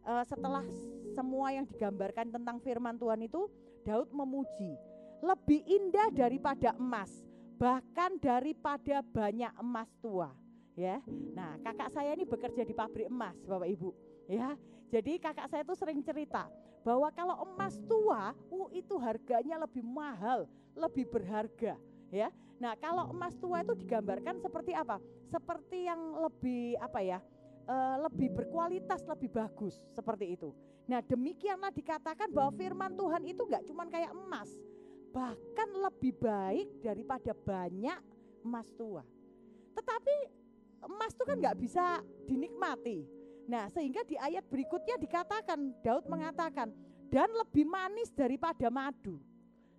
[0.02, 0.64] uh, setelah
[1.12, 3.46] semua yang digambarkan tentang firman Tuhan itu
[3.84, 4.76] Daud memuji
[5.22, 7.10] lebih indah daripada emas,
[7.58, 10.30] bahkan daripada banyak emas tua.
[10.78, 11.02] Ya,
[11.34, 13.90] nah kakak saya ini bekerja di pabrik emas, bapak ibu.
[14.30, 14.54] Ya,
[14.94, 16.46] jadi kakak saya itu sering cerita
[16.86, 20.46] bahwa kalau emas tua, uh, itu harganya lebih mahal,
[20.78, 21.74] lebih berharga.
[22.14, 22.30] Ya,
[22.62, 25.02] nah kalau emas tua itu digambarkan seperti apa?
[25.26, 27.18] Seperti yang lebih apa ya?
[27.68, 30.50] uh, lebih berkualitas, lebih bagus seperti itu.
[30.88, 34.48] Nah demikianlah dikatakan bahwa firman Tuhan itu nggak cuma kayak emas,
[35.18, 37.98] bahkan lebih baik daripada banyak
[38.46, 39.02] emas tua.
[39.74, 40.14] Tetapi
[40.86, 41.98] emas itu kan nggak bisa
[42.30, 43.02] dinikmati.
[43.50, 46.70] Nah sehingga di ayat berikutnya dikatakan Daud mengatakan
[47.10, 49.18] dan lebih manis daripada madu.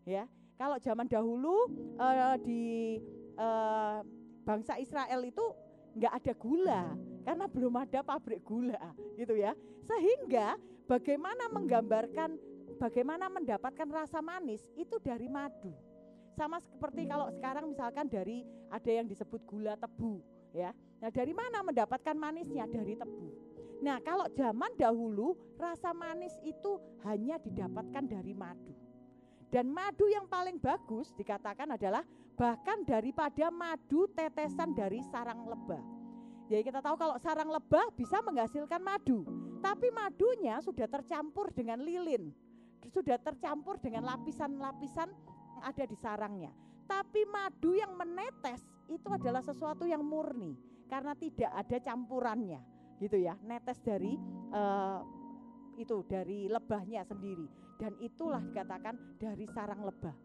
[0.04, 0.28] Ya,
[0.60, 3.00] kalau zaman dahulu uh, di
[3.40, 4.04] uh,
[4.44, 5.46] bangsa Israel itu
[5.96, 6.84] nggak ada gula
[7.24, 8.82] karena belum ada pabrik gula
[9.18, 9.54] gitu ya
[9.86, 12.38] sehingga bagaimana menggambarkan
[12.80, 15.76] bagaimana mendapatkan rasa manis itu dari madu.
[16.40, 20.24] Sama seperti kalau sekarang misalkan dari ada yang disebut gula tebu
[20.56, 20.72] ya.
[21.04, 22.64] Nah dari mana mendapatkan manisnya?
[22.72, 23.28] Dari tebu.
[23.84, 28.72] Nah kalau zaman dahulu rasa manis itu hanya didapatkan dari madu.
[29.50, 32.06] Dan madu yang paling bagus dikatakan adalah
[32.40, 35.82] bahkan daripada madu tetesan dari sarang lebah.
[36.50, 39.22] Jadi kita tahu kalau sarang lebah bisa menghasilkan madu,
[39.62, 42.34] tapi madunya sudah tercampur dengan lilin,
[42.88, 45.10] sudah tercampur dengan lapisan-lapisan
[45.60, 46.52] yang ada di sarangnya.
[46.88, 50.56] Tapi madu yang menetes itu adalah sesuatu yang murni
[50.90, 52.64] karena tidak ada campurannya,
[52.98, 53.38] gitu ya.
[53.46, 54.18] Netes dari
[54.56, 55.04] uh,
[55.78, 57.46] itu dari lebahnya sendiri
[57.78, 60.16] dan itulah dikatakan dari sarang lebah.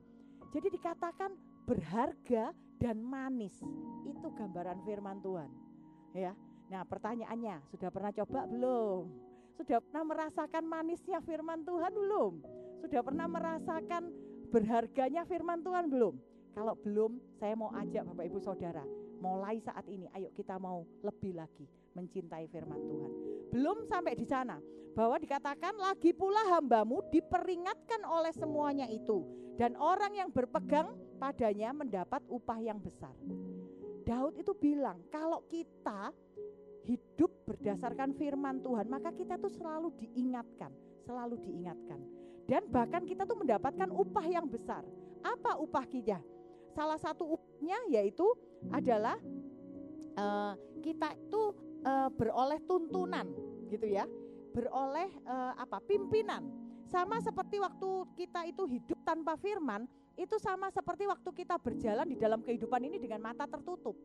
[0.55, 1.35] Jadi dikatakan
[1.67, 3.55] berharga dan manis.
[4.07, 5.51] Itu gambaran firman Tuhan.
[6.15, 6.33] Ya.
[6.71, 9.34] Nah, pertanyaannya, sudah pernah coba belum?
[9.55, 12.33] Sudah pernah merasakan manisnya firman Tuhan belum?
[12.83, 14.11] Sudah pernah merasakan
[14.51, 16.15] berharganya firman Tuhan belum?
[16.55, 18.83] Kalau belum, saya mau ajak Bapak Ibu Saudara,
[19.23, 23.11] mulai saat ini ayo kita mau lebih lagi mencintai firman Tuhan.
[23.55, 24.59] Belum sampai di sana,
[24.95, 29.27] bahwa dikatakan lagi pula hambamu diperingatkan oleh semuanya itu
[29.59, 33.15] dan orang yang berpegang padanya mendapat upah yang besar.
[34.07, 36.15] Daud itu bilang, kalau kita
[36.85, 40.71] hidup berdasarkan firman Tuhan, maka kita tuh selalu diingatkan,
[41.05, 42.01] selalu diingatkan.
[42.45, 44.85] Dan bahkan kita tuh mendapatkan upah yang besar.
[45.25, 46.21] Apa upah kita?
[46.77, 48.25] Salah satu upahnya yaitu
[48.69, 49.17] adalah
[50.21, 50.53] uh,
[50.85, 51.43] kita itu
[51.89, 53.25] uh, beroleh tuntunan,
[53.73, 54.05] gitu ya,
[54.53, 55.81] beroleh uh, apa?
[55.89, 56.45] Pimpinan.
[56.85, 59.89] Sama seperti waktu kita itu hidup tanpa firman,
[60.21, 63.97] itu sama seperti waktu kita berjalan di dalam kehidupan ini dengan mata tertutup.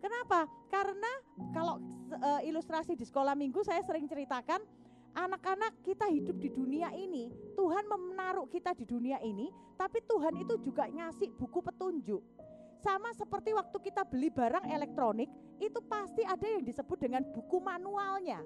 [0.00, 0.48] Kenapa?
[0.72, 1.12] Karena
[1.52, 1.76] kalau
[2.16, 4.64] uh, ilustrasi di sekolah minggu saya sering ceritakan
[5.12, 10.56] anak-anak kita hidup di dunia ini, Tuhan menaruh kita di dunia ini, tapi Tuhan itu
[10.64, 12.22] juga ngasih buku petunjuk.
[12.80, 15.28] Sama seperti waktu kita beli barang elektronik,
[15.60, 18.40] itu pasti ada yang disebut dengan buku manualnya.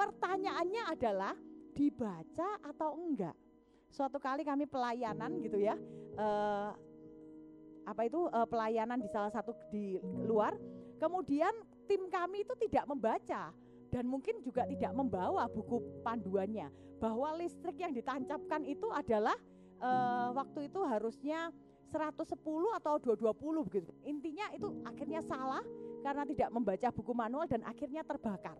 [0.00, 1.36] Pertanyaannya adalah
[1.76, 3.36] dibaca atau enggak?
[3.90, 5.74] suatu kali kami pelayanan gitu ya
[6.14, 6.70] uh,
[7.84, 10.56] apa itu uh, pelayanan di salah satu di luar.
[11.00, 11.52] Kemudian
[11.88, 13.52] tim kami itu tidak membaca
[13.90, 16.68] dan mungkin juga tidak membawa buku panduannya.
[17.00, 19.34] Bahwa listrik yang ditancapkan itu adalah
[19.80, 21.48] uh, waktu itu harusnya
[21.90, 22.36] 110
[22.78, 23.90] atau 220 begitu.
[24.06, 25.64] Intinya itu akhirnya salah
[26.04, 28.56] karena tidak membaca buku manual dan akhirnya terbakar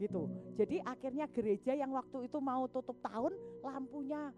[0.00, 0.32] gitu.
[0.56, 4.32] Jadi akhirnya gereja yang waktu itu mau tutup tahun lampunya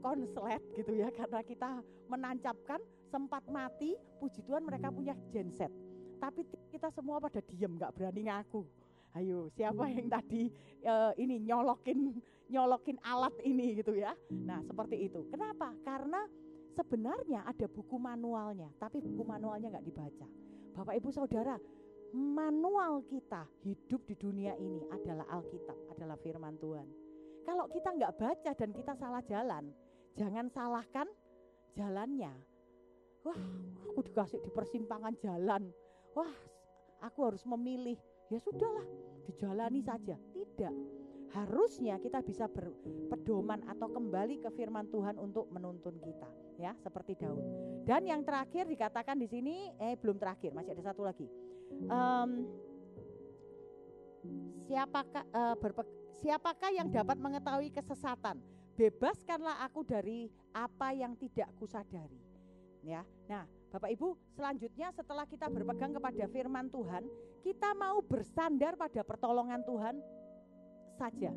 [0.00, 1.70] konslet gitu ya karena kita
[2.08, 2.80] menancapkan
[3.12, 5.68] sempat mati puji Tuhan mereka punya genset.
[6.16, 8.64] Tapi kita semua pada diem nggak berani ngaku.
[9.12, 10.48] Ayo siapa yang tadi
[10.88, 12.16] uh, ini nyolokin
[12.48, 14.16] nyolokin alat ini gitu ya.
[14.32, 15.28] Nah seperti itu.
[15.28, 15.76] Kenapa?
[15.84, 16.24] Karena
[16.72, 20.26] sebenarnya ada buku manualnya, tapi buku manualnya nggak dibaca.
[20.72, 21.60] Bapak Ibu Saudara,
[22.12, 26.86] manual kita hidup di dunia ini adalah Alkitab, adalah firman Tuhan.
[27.42, 29.72] Kalau kita nggak baca dan kita salah jalan,
[30.14, 31.08] jangan salahkan
[31.74, 32.30] jalannya.
[33.24, 33.42] Wah,
[33.88, 35.72] aku dikasih di persimpangan jalan.
[36.12, 36.32] Wah,
[37.02, 37.98] aku harus memilih.
[38.30, 38.86] Ya sudahlah,
[39.26, 40.16] dijalani saja.
[40.36, 40.74] Tidak.
[41.32, 46.28] Harusnya kita bisa berpedoman atau kembali ke firman Tuhan untuk menuntun kita,
[46.60, 47.40] ya, seperti Daud.
[47.88, 51.24] Dan yang terakhir dikatakan di sini, eh belum terakhir, masih ada satu lagi
[51.88, 52.30] um,
[54.66, 55.82] siapakah uh, berpe,
[56.22, 58.40] siapakah yang dapat mengetahui kesesatan?
[58.72, 62.20] Bebaskanlah aku dari apa yang tidak kusadari.
[62.82, 67.06] Ya nah Bapak Ibu selanjutnya setelah kita berpegang kepada firman Tuhan
[67.40, 69.96] kita mau bersandar pada pertolongan Tuhan
[70.98, 71.32] saja.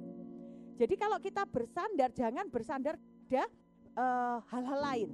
[0.76, 3.46] Jadi kalau kita bersandar jangan bersandar pada
[3.96, 5.10] uh, hal-hal lain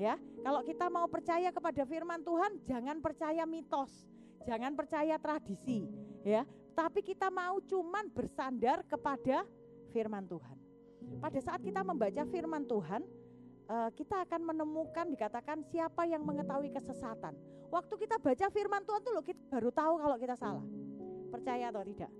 [0.00, 0.14] ya.
[0.42, 4.11] Kalau kita mau percaya kepada firman Tuhan jangan percaya mitos
[4.42, 5.86] Jangan percaya tradisi,
[6.26, 6.42] ya.
[6.72, 9.44] Tapi kita mau cuman bersandar kepada
[9.92, 10.56] firman Tuhan.
[11.20, 13.02] Pada saat kita membaca firman Tuhan,
[13.68, 17.36] eh, kita akan menemukan dikatakan siapa yang mengetahui kesesatan.
[17.68, 20.64] Waktu kita baca firman Tuhan tuh loh kita baru tahu kalau kita salah.
[21.32, 22.12] Percaya atau tidak?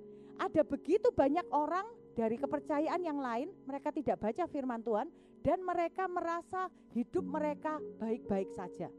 [0.43, 1.87] ada begitu banyak orang
[2.19, 5.07] dari kepercayaan yang lain, mereka tidak baca firman Tuhan
[5.43, 8.91] dan mereka merasa hidup mereka baik-baik saja.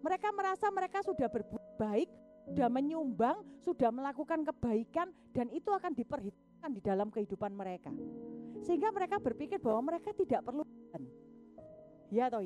[0.00, 2.08] Mereka merasa mereka sudah berbuat baik,
[2.44, 7.88] sudah menyumbang, sudah melakukan kebaikan dan itu akan diperhitungkan di dalam kehidupan mereka.
[8.60, 10.64] Sehingga mereka berpikir bahwa mereka tidak perlu
[12.12, 12.44] Ya toh.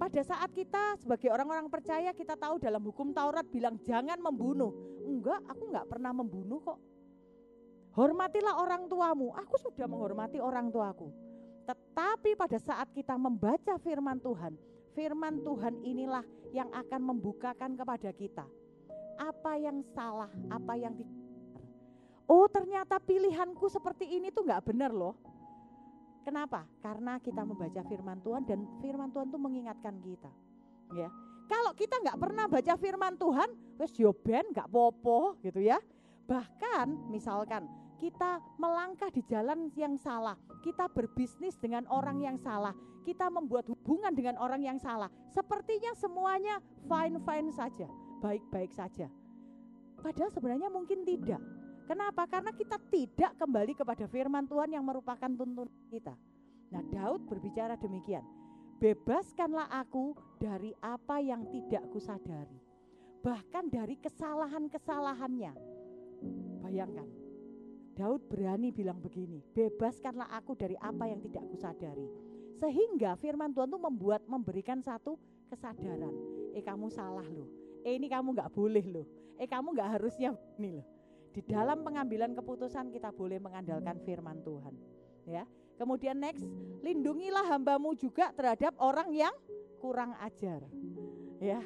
[0.00, 4.72] Pada saat kita sebagai orang-orang percaya kita tahu dalam hukum Taurat bilang jangan membunuh.
[5.04, 6.78] Enggak, aku enggak pernah membunuh kok.
[7.92, 9.34] Hormatilah orang tuamu.
[9.36, 11.12] Aku sudah menghormati orang tuaku.
[11.68, 14.56] Tetapi pada saat kita membaca firman Tuhan,
[14.96, 16.24] firman Tuhan inilah
[16.56, 18.46] yang akan membukakan kepada kita
[19.20, 21.12] apa yang salah, apa yang tidak.
[22.24, 25.18] Oh, ternyata pilihanku seperti ini tuh enggak benar loh.
[26.24, 26.64] Kenapa?
[26.80, 30.32] Karena kita membaca firman Tuhan dan firman Tuhan itu mengingatkan kita.
[30.96, 31.08] Ya.
[31.50, 35.82] Kalau kita nggak pernah baca firman Tuhan, wes joben nggak popo gitu ya.
[36.30, 37.66] Bahkan misalkan
[37.98, 44.14] kita melangkah di jalan yang salah, kita berbisnis dengan orang yang salah, kita membuat hubungan
[44.14, 45.10] dengan orang yang salah.
[45.34, 49.08] Sepertinya semuanya fine-fine saja, baik-baik saja.
[50.00, 51.40] Padahal sebenarnya mungkin tidak.
[51.90, 52.28] Kenapa?
[52.30, 56.14] Karena kita tidak kembali kepada firman Tuhan yang merupakan tuntunan kita.
[56.70, 58.22] Nah, Daud berbicara demikian.
[58.78, 62.56] Bebaskanlah aku dari apa yang tidak kusadari.
[63.20, 65.52] Bahkan dari kesalahan-kesalahannya.
[66.64, 67.08] Bayangkan.
[67.92, 72.08] Daud berani bilang begini, bebaskanlah aku dari apa yang tidak kusadari.
[72.56, 75.20] Sehingga firman Tuhan itu membuat memberikan satu
[75.52, 76.14] kesadaran.
[76.56, 77.59] Eh kamu salah loh.
[77.86, 79.06] Eh ini kamu nggak boleh loh.
[79.40, 80.86] Eh kamu nggak harusnya ini loh
[81.30, 84.74] di dalam pengambilan keputusan kita boleh mengandalkan firman Tuhan.
[85.26, 85.46] Ya.
[85.78, 86.44] Kemudian next,
[86.84, 89.32] lindungilah hambamu juga terhadap orang yang
[89.80, 90.60] kurang ajar.
[91.40, 91.64] Ya.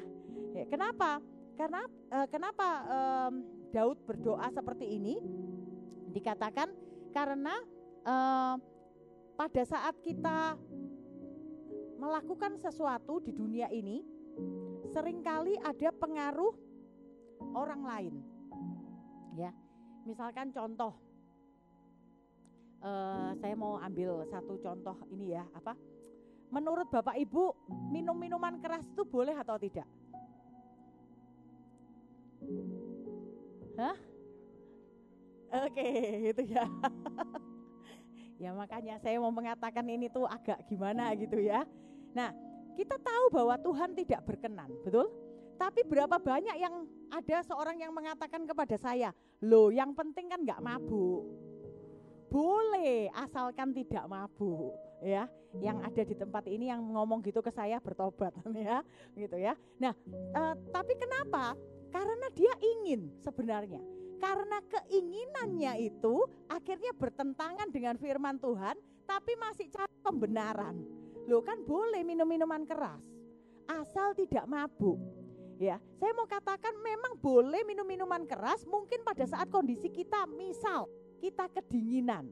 [0.55, 1.19] ya kenapa?
[1.59, 1.83] Karena
[2.15, 3.33] uh, kenapa um,
[3.75, 5.19] Daud berdoa seperti ini?
[6.15, 6.71] Dikatakan
[7.11, 7.59] karena
[8.07, 8.55] uh,
[9.35, 10.55] pada saat kita
[11.99, 13.99] melakukan sesuatu di dunia ini,
[14.95, 16.55] sering kali ada pengaruh
[17.51, 18.15] orang lain
[19.35, 19.51] ya.
[20.07, 20.95] Misalkan contoh,
[22.79, 25.75] uh, saya mau ambil satu contoh ini ya, apa?
[26.47, 29.89] Menurut Bapak Ibu, minum minuman keras itu boleh atau tidak?
[33.75, 33.97] Hah?
[35.65, 36.63] Oke, okay, itu ya.
[38.43, 41.65] ya makanya saya mau mengatakan ini tuh agak gimana gitu ya.
[42.13, 42.29] Nah,
[42.75, 45.07] kita tahu bahwa Tuhan tidak berkenan, betul?
[45.55, 50.59] Tapi berapa banyak yang ada seorang yang mengatakan kepada saya, loh yang penting kan nggak
[50.59, 51.23] mabuk.
[52.27, 55.31] Boleh asalkan tidak mabuk ya.
[55.55, 58.35] Yang ada di tempat ini yang ngomong gitu ke saya bertobat
[58.67, 58.83] ya,
[59.15, 59.55] gitu ya.
[59.79, 59.95] Nah,
[60.35, 61.55] uh, tapi kenapa?
[61.95, 63.79] Karena dia ingin sebenarnya.
[64.19, 68.75] Karena keinginannya itu akhirnya bertentangan dengan firman Tuhan,
[69.07, 71.04] tapi masih cari pembenaran.
[71.25, 73.01] Loh kan boleh minum minuman keras,
[73.65, 75.01] asal tidak mabuk.
[75.55, 80.91] Ya, saya mau katakan memang boleh minum minuman keras mungkin pada saat kondisi kita misal
[81.23, 82.27] kita kedinginan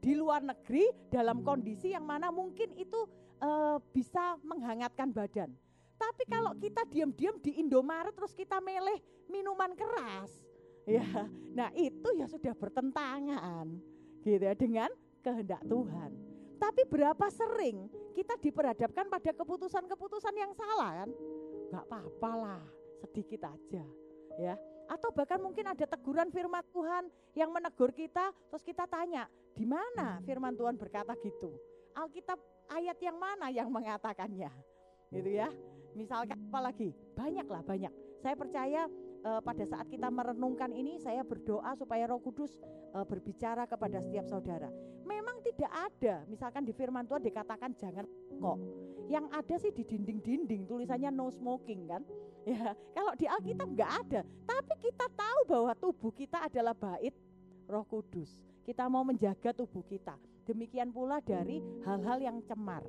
[0.00, 2.96] di luar negeri dalam kondisi yang mana mungkin itu
[3.44, 5.52] uh, bisa menghangatkan badan.
[6.00, 10.32] Tapi kalau kita diam-diam di Indomaret terus kita meleh minuman keras,
[10.88, 13.68] ya, nah itu ya sudah bertentangan
[14.24, 14.88] gitu ya dengan
[15.20, 16.35] kehendak Tuhan.
[16.56, 21.10] Tapi berapa sering kita diperhadapkan pada keputusan-keputusan yang salah kan?
[21.66, 22.62] nggak apa-apa lah,
[23.02, 23.84] sedikit aja,
[24.38, 24.54] ya.
[24.86, 30.22] Atau bahkan mungkin ada teguran firman Tuhan yang menegur kita, terus kita tanya, di mana
[30.22, 31.58] firman Tuhan berkata gitu?
[31.96, 32.38] Alkitab
[32.70, 34.52] ayat yang mana yang mengatakannya?
[35.10, 35.50] Gitu ya.
[35.96, 36.94] Misalkan apalagi?
[37.18, 37.92] Banyak lah, banyak.
[38.22, 38.86] Saya percaya
[39.26, 42.54] uh, pada saat kita merenungkan ini saya berdoa supaya Roh Kudus
[42.94, 44.70] uh, berbicara kepada setiap saudara.
[45.02, 48.06] Memang tidak ada, misalkan di firman Tuhan dikatakan jangan
[48.38, 48.58] kok.
[49.06, 52.02] Yang ada sih di dinding-dinding tulisannya no smoking kan.
[52.46, 57.10] Ya, kalau di Alkitab nggak ada, tapi kita tahu bahwa tubuh kita adalah bait
[57.66, 58.30] Roh Kudus.
[58.62, 60.14] Kita mau menjaga tubuh kita.
[60.46, 62.86] Demikian pula dari hal-hal yang cemar.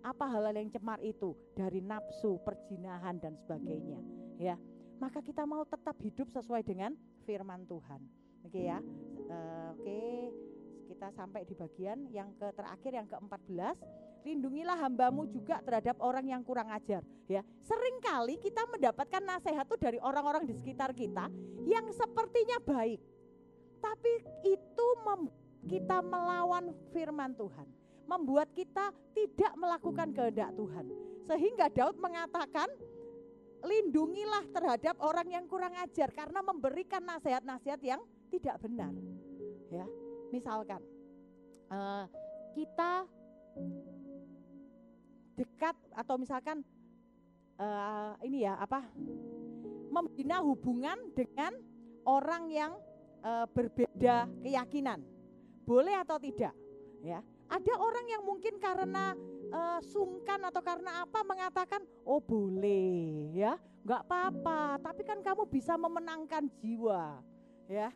[0.00, 1.36] Apa hal-hal yang cemar itu?
[1.52, 4.00] Dari nafsu, perjinahan dan sebagainya.
[4.40, 4.56] Ya,
[4.98, 8.00] maka kita mau tetap hidup sesuai dengan firman Tuhan.
[8.44, 8.78] Oke ya.
[9.24, 10.00] Uh, oke,
[10.92, 13.76] kita sampai di bagian yang ke terakhir yang ke-14
[14.24, 17.04] lindungilah hambamu juga terhadap orang yang kurang ajar.
[17.28, 21.28] Ya sering kali kita mendapatkan nasihat itu dari orang-orang di sekitar kita
[21.64, 23.00] yang sepertinya baik.
[23.84, 24.12] Tapi
[24.48, 24.86] itu
[25.68, 27.68] kita melawan firman Tuhan.
[28.04, 30.84] Membuat kita tidak melakukan kehendak Tuhan.
[31.24, 32.68] Sehingga Daud mengatakan
[33.64, 38.92] lindungilah terhadap orang yang kurang ajar karena memberikan nasihat-nasihat yang tidak benar
[39.72, 39.86] Ya,
[40.30, 40.78] misalkan
[41.66, 42.06] uh,
[42.54, 43.08] kita
[45.34, 46.62] dekat atau misalkan
[47.58, 48.86] uh, ini ya apa
[49.90, 51.58] membina hubungan dengan
[52.06, 52.72] orang yang
[53.26, 55.02] uh, berbeda keyakinan
[55.66, 56.54] boleh atau tidak
[57.02, 57.18] ya.
[57.44, 59.12] Ada orang yang mungkin karena
[59.54, 63.54] uh, sungkan atau karena apa mengatakan oh boleh ya
[63.86, 67.22] nggak apa-apa tapi kan kamu bisa memenangkan jiwa
[67.70, 67.94] ya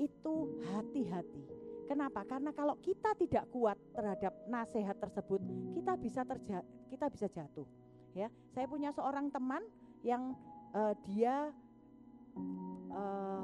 [0.00, 0.34] itu
[0.72, 2.26] hati-hati Kenapa?
[2.26, 5.38] Karena kalau kita tidak kuat terhadap nasihat tersebut,
[5.70, 6.58] kita bisa terja
[6.90, 7.66] kita bisa jatuh.
[8.10, 9.62] Ya, saya punya seorang teman
[10.02, 10.34] yang
[10.74, 11.54] uh, dia
[12.90, 13.42] uh,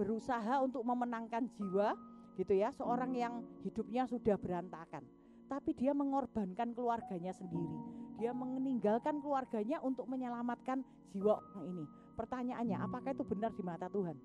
[0.00, 1.92] berusaha untuk memenangkan jiwa,
[2.40, 5.04] gitu ya, seorang yang hidupnya sudah berantakan,
[5.52, 7.76] tapi dia mengorbankan keluarganya sendiri.
[8.16, 10.80] Dia meninggalkan keluarganya untuk menyelamatkan
[11.12, 11.84] jiwa orang ini.
[12.16, 14.16] Pertanyaannya, apakah itu benar di mata Tuhan?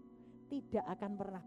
[0.48, 1.44] Tidak akan pernah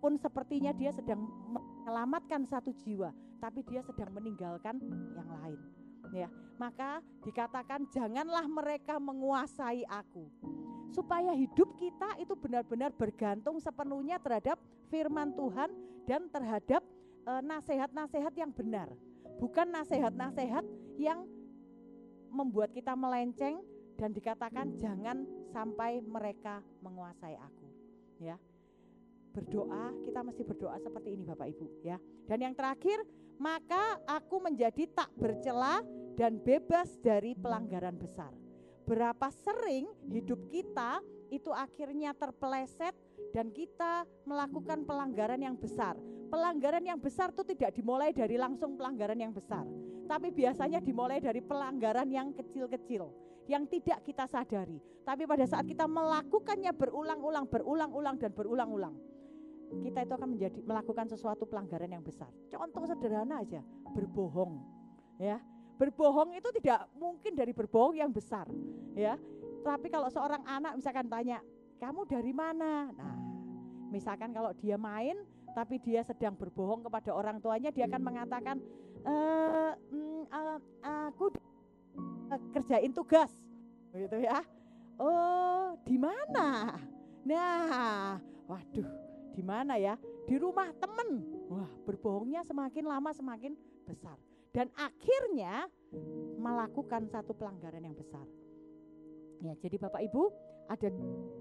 [0.00, 4.80] pun sepertinya dia sedang menyelamatkan satu jiwa, tapi dia sedang meninggalkan
[5.12, 5.60] yang lain.
[6.10, 10.26] Ya, maka dikatakan janganlah mereka menguasai aku.
[10.90, 14.58] Supaya hidup kita itu benar-benar bergantung sepenuhnya terhadap
[14.90, 15.70] firman Tuhan
[16.08, 16.82] dan terhadap
[17.24, 18.88] e, nasihat-nasihat yang benar.
[19.40, 20.64] Bukan nasihat-nasihat
[21.00, 21.24] yang
[22.30, 23.64] membuat kita melenceng
[23.96, 27.66] dan dikatakan jangan sampai mereka menguasai aku.
[28.20, 28.36] Ya,
[29.32, 31.96] berdoa, kita mesti berdoa seperti ini Bapak Ibu ya.
[32.28, 33.00] Dan yang terakhir,
[33.40, 35.80] maka aku menjadi tak bercela
[36.18, 38.28] dan bebas dari pelanggaran besar.
[38.84, 41.00] Berapa sering hidup kita
[41.30, 42.92] itu akhirnya terpeleset
[43.30, 45.94] dan kita melakukan pelanggaran yang besar.
[46.30, 49.66] Pelanggaran yang besar itu tidak dimulai dari langsung pelanggaran yang besar,
[50.06, 53.10] tapi biasanya dimulai dari pelanggaran yang kecil-kecil
[53.50, 54.78] yang tidak kita sadari.
[55.02, 58.94] Tapi pada saat kita melakukannya berulang-ulang, berulang-ulang dan berulang-ulang,
[59.82, 62.30] kita itu akan menjadi melakukan sesuatu pelanggaran yang besar.
[62.46, 64.62] Contoh sederhana aja, berbohong.
[65.18, 65.42] Ya.
[65.82, 68.46] Berbohong itu tidak mungkin dari berbohong yang besar,
[68.94, 69.18] ya.
[69.66, 71.40] Tapi kalau seorang anak misalkan tanya,
[71.80, 73.16] "Kamu dari mana?" Nah,
[73.88, 75.16] misalkan kalau dia main
[75.52, 78.56] tapi dia sedang berbohong kepada orang tuanya, dia akan mengatakan,
[79.02, 79.14] e,
[79.90, 80.22] mm,
[81.10, 81.30] "Aku
[82.54, 83.30] kerjain tugas."
[83.90, 84.40] Begitu ya.
[85.00, 86.76] Oh, di mana?
[87.24, 88.88] Nah, waduh,
[89.32, 89.96] di mana ya?
[90.28, 91.24] Di rumah temen.
[91.50, 93.56] Wah, berbohongnya semakin lama semakin
[93.88, 94.14] besar.
[94.50, 95.66] Dan akhirnya
[96.38, 98.26] melakukan satu pelanggaran yang besar.
[99.40, 100.22] Ya, jadi Bapak Ibu,
[100.68, 100.88] ada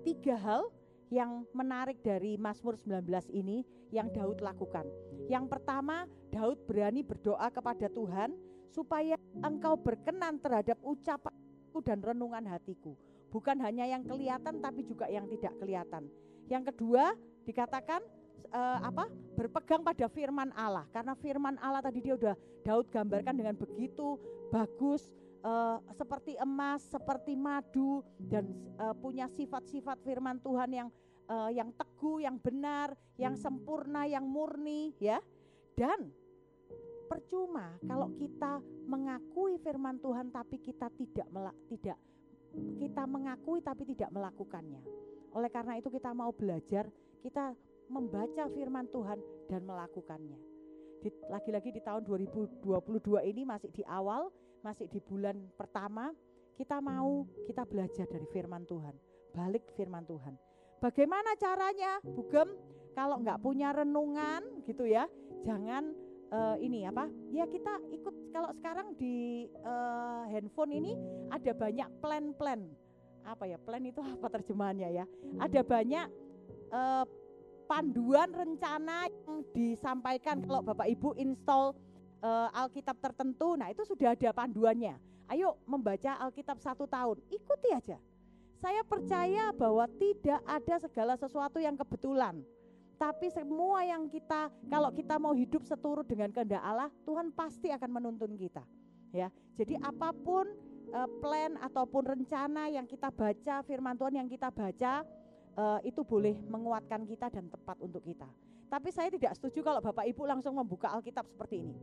[0.07, 0.71] tiga hal
[1.09, 4.85] yang menarik dari Mazmur 19 ini yang Daud lakukan.
[5.25, 8.33] Yang pertama, Daud berani berdoa kepada Tuhan
[8.69, 12.93] supaya engkau berkenan terhadap ucapanku dan renungan hatiku.
[13.29, 16.09] Bukan hanya yang kelihatan tapi juga yang tidak kelihatan.
[16.49, 17.13] Yang kedua,
[17.45, 18.01] dikatakan
[18.53, 22.35] uh, apa berpegang pada firman Allah karena firman Allah tadi dia udah
[22.65, 24.17] Daud gambarkan dengan begitu
[24.49, 25.09] bagus
[25.43, 28.47] uh, seperti emas seperti madu dan
[28.79, 30.89] uh, punya sifat-sifat firman Tuhan yang
[31.27, 35.19] uh, yang teguh yang benar yang sempurna yang murni ya
[35.75, 36.11] dan
[37.09, 41.27] percuma kalau kita mengakui firman Tuhan tapi kita tidak
[41.71, 41.97] tidak
[42.77, 44.81] kita mengakui tapi tidak melakukannya
[45.33, 47.53] oleh karena itu kita mau belajar kita
[47.89, 49.17] membaca firman Tuhan
[49.49, 50.39] dan melakukannya.
[51.27, 52.61] Lagi-lagi di tahun 2022
[53.33, 54.29] ini masih di awal,
[54.61, 56.11] masih di bulan pertama,
[56.59, 58.95] kita mau kita belajar dari firman Tuhan,
[59.31, 60.35] balik firman Tuhan.
[60.79, 62.55] Bagaimana caranya, Bugem?
[62.95, 65.07] Kalau nggak punya renungan gitu ya,
[65.47, 65.95] jangan
[66.31, 67.07] uh, ini apa?
[67.31, 70.95] Ya kita ikut kalau sekarang di uh, handphone ini
[71.31, 72.67] ada banyak plan-plan.
[73.23, 73.57] Apa ya?
[73.61, 75.05] Plan itu apa terjemahannya ya?
[75.39, 76.07] Ada banyak
[76.73, 77.05] uh,
[77.69, 81.77] panduan rencana yang disampaikan kalau Bapak Ibu install
[82.23, 84.95] uh, Alkitab tertentu, nah itu sudah ada panduannya.
[85.29, 87.97] Ayo membaca Alkitab satu tahun, ikuti aja.
[88.59, 92.43] Saya percaya bahwa tidak ada segala sesuatu yang kebetulan.
[92.99, 97.87] Tapi semua yang kita, kalau kita mau hidup seturut dengan kehendak Allah, Tuhan pasti akan
[97.95, 98.59] menuntun kita.
[99.15, 100.51] Ya, jadi apa pun
[100.91, 105.07] uh, plan ataupun rencana yang kita baca, firman Tuhan yang kita baca,
[105.55, 108.27] uh, itu boleh menguatkan kita dan tepat untuk kita.
[108.69, 111.75] Tapi saya tidak setuju kalau Bapak Ibu langsung membuka Alkitab seperti ini.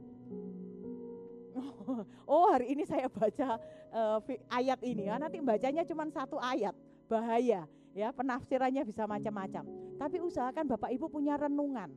[2.27, 3.57] Oh hari ini saya baca
[3.95, 4.19] uh,
[4.51, 6.75] ayat ini ya, nanti bacanya cuma satu ayat,
[7.07, 7.65] bahaya
[7.97, 9.65] ya penafsirannya bisa macam-macam.
[9.97, 11.89] Tapi usahakan Bapak Ibu punya renungan,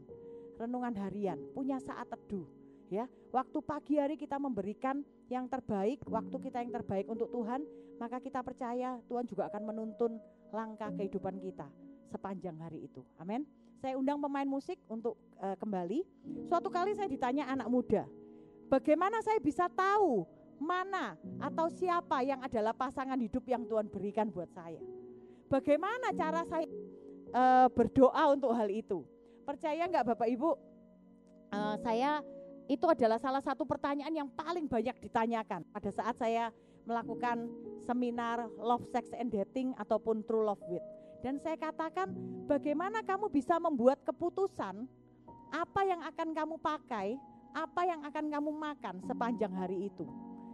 [0.56, 2.48] renungan harian, punya saat teduh
[2.88, 3.06] ya.
[3.36, 7.62] Waktu pagi hari kita memberikan yang terbaik, waktu kita yang terbaik untuk Tuhan,
[8.00, 10.18] maka kita percaya Tuhan juga akan menuntun
[10.50, 11.68] langkah kehidupan kita
[12.10, 13.06] sepanjang hari itu.
[13.22, 13.46] Amin.
[13.80, 16.04] Saya undang pemain musik untuk uh, kembali.
[16.52, 18.04] Suatu kali saya ditanya anak muda,
[18.68, 20.28] bagaimana saya bisa tahu
[20.60, 24.84] mana atau siapa yang adalah pasangan hidup yang Tuhan berikan buat saya?
[25.48, 26.68] Bagaimana cara saya
[27.32, 29.08] uh, berdoa untuk hal itu?
[29.48, 30.52] Percaya nggak Bapak Ibu?
[31.50, 32.20] Uh, saya
[32.70, 36.54] itu adalah salah satu pertanyaan yang paling banyak ditanyakan pada saat saya
[36.84, 37.48] melakukan
[37.88, 40.84] seminar Love, Sex, and Dating ataupun True Love With.
[41.20, 42.16] Dan saya katakan,
[42.48, 44.88] bagaimana kamu bisa membuat keputusan
[45.52, 47.20] apa yang akan kamu pakai,
[47.52, 50.08] apa yang akan kamu makan sepanjang hari itu.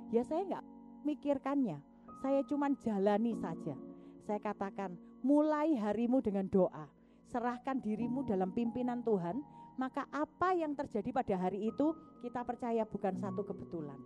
[0.09, 0.65] Ya saya nggak
[1.05, 1.77] mikirkannya,
[2.23, 3.77] saya cuma jalani saja.
[4.25, 6.89] Saya katakan, mulai harimu dengan doa,
[7.29, 9.37] serahkan dirimu dalam pimpinan Tuhan,
[9.75, 11.93] maka apa yang terjadi pada hari itu
[12.23, 13.99] kita percaya bukan satu kebetulan.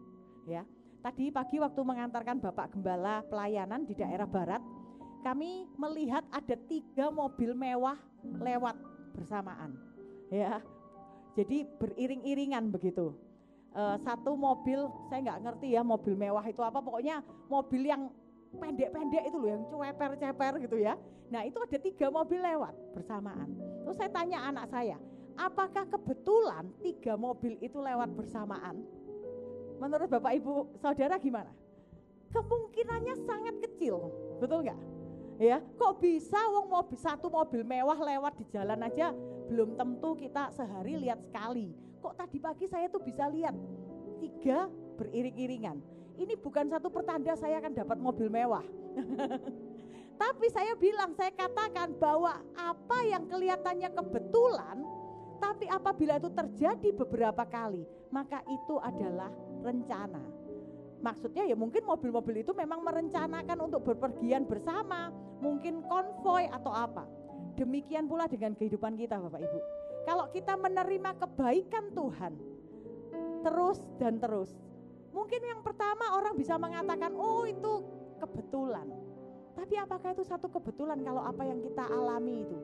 [0.50, 0.66] Ya,
[1.06, 4.60] tadi pagi waktu mengantarkan Bapak Gembala pelayanan di daerah barat,
[5.22, 7.98] kami melihat ada tiga mobil mewah
[8.40, 8.76] lewat
[9.16, 9.76] bersamaan.
[10.30, 10.62] Ya,
[11.34, 13.16] jadi beriring-iringan begitu.
[13.74, 18.14] E, satu mobil, saya nggak ngerti ya mobil mewah itu apa, pokoknya mobil yang
[18.54, 20.98] pendek-pendek itu loh, yang ceper-ceper gitu ya.
[21.30, 23.54] Nah itu ada tiga mobil lewat bersamaan.
[23.86, 24.98] Terus saya tanya anak saya,
[25.38, 28.82] apakah kebetulan tiga mobil itu lewat bersamaan?
[29.80, 31.54] Menurut Bapak Ibu Saudara gimana?
[32.30, 34.99] Kemungkinannya sangat kecil, betul nggak?
[35.40, 39.16] Ya kok bisa wong mobil satu mobil mewah lewat di jalan aja
[39.48, 41.74] belum tentu kita sehari lihat sekali.
[42.00, 43.56] Kok tadi pagi saya tuh bisa lihat
[44.22, 44.70] tiga
[45.00, 45.82] beriring-iringan.
[46.20, 48.64] Ini bukan satu pertanda saya akan dapat mobil mewah.
[50.22, 54.84] Tapi saya bilang saya katakan bahwa apa yang kelihatannya kebetulan
[55.40, 59.32] tapi apabila itu terjadi beberapa kali maka itu adalah
[59.64, 60.20] rencana.
[61.00, 67.04] Maksudnya ya mungkin mobil-mobil itu memang merencanakan untuk berpergian bersama, mungkin konvoy atau apa.
[67.56, 69.60] Demikian pula dengan kehidupan kita Bapak Ibu.
[70.08, 72.34] Kalau kita menerima kebaikan Tuhan
[73.44, 74.52] terus dan terus.
[75.12, 77.84] Mungkin yang pertama orang bisa mengatakan, "Oh, itu
[78.22, 78.88] kebetulan."
[79.58, 82.60] Tapi apakah itu satu kebetulan kalau apa yang kita alami itu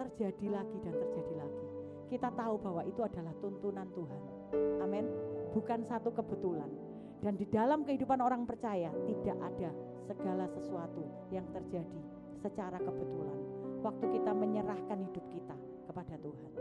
[0.00, 1.66] terjadi lagi dan terjadi lagi?
[2.08, 4.20] Kita tahu bahwa itu adalah tuntunan Tuhan.
[4.80, 5.04] Amin.
[5.52, 6.70] Bukan satu kebetulan
[7.20, 9.70] dan di dalam kehidupan orang percaya tidak ada
[10.10, 12.00] segala sesuatu yang terjadi
[12.42, 13.38] secara kebetulan.
[13.86, 15.56] Waktu kita menyerahkan hidup kita
[15.86, 16.52] kepada Tuhan.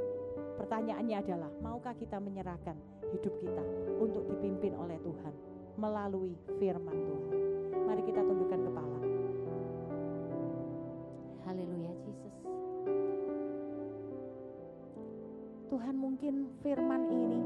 [0.62, 2.78] Pertanyaannya adalah, maukah kita menyerahkan
[3.10, 3.64] hidup kita
[3.97, 5.34] untuk dipimpin oleh Tuhan
[5.82, 7.34] melalui firman Tuhan?
[7.89, 9.00] Mari kita tundukkan kepala.
[11.50, 12.36] Haleluya Jesus.
[15.74, 17.41] Tuhan mungkin firman ini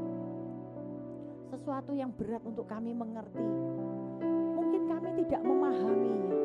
[1.48, 3.93] sesuatu yang berat untuk kami mengerti.
[5.24, 6.36] Tidak memahaminya.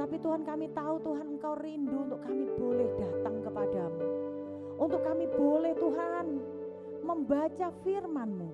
[0.00, 4.00] Tapi Tuhan kami tahu Tuhan Engkau rindu untuk kami boleh datang kepadamu.
[4.80, 6.26] Untuk kami boleh Tuhan
[7.04, 8.50] membaca firman-Mu.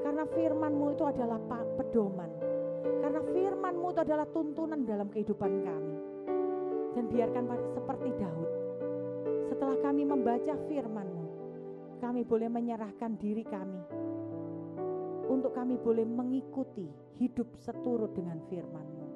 [0.00, 1.36] Karena firman-Mu itu adalah
[1.76, 2.32] pedoman.
[3.04, 5.96] Karena firman-Mu itu adalah tuntunan dalam kehidupan kami.
[6.96, 7.44] Dan biarkan
[7.76, 8.50] seperti Daud.
[9.52, 11.26] Setelah kami membaca firman-Mu,
[12.00, 13.99] kami boleh menyerahkan diri kami
[15.30, 16.90] untuk kami boleh mengikuti
[17.22, 19.06] hidup seturut dengan firman-Mu.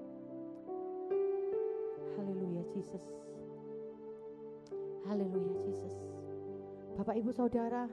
[2.14, 3.02] Haleluya Jesus.
[5.10, 5.94] Haleluya Jesus.
[6.94, 7.90] Bapak Ibu Saudara,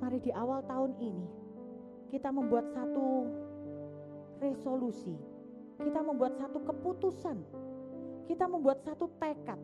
[0.00, 1.28] mari di awal tahun ini
[2.08, 3.28] kita membuat satu
[4.40, 5.12] resolusi.
[5.76, 7.36] Kita membuat satu keputusan.
[8.24, 9.60] Kita membuat satu tekad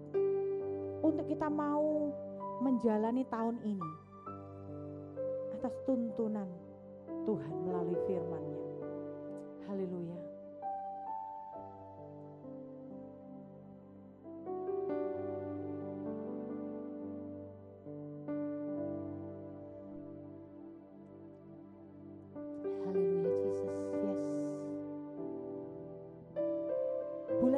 [1.01, 2.13] untuk kita mau
[2.61, 3.91] menjalani tahun ini
[5.57, 6.66] atas tuntunan
[7.27, 8.63] Tuhan melalui firman-Nya.
[9.67, 10.19] Haleluya.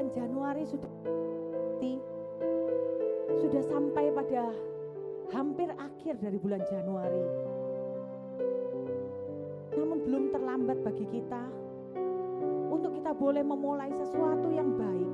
[0.09, 0.89] Januari sudah
[3.39, 4.51] sudah sampai pada
[5.31, 7.18] hampir akhir dari bulan Januari
[10.69, 11.43] terlambat bagi kita.
[12.69, 15.11] Untuk kita boleh memulai sesuatu yang baik,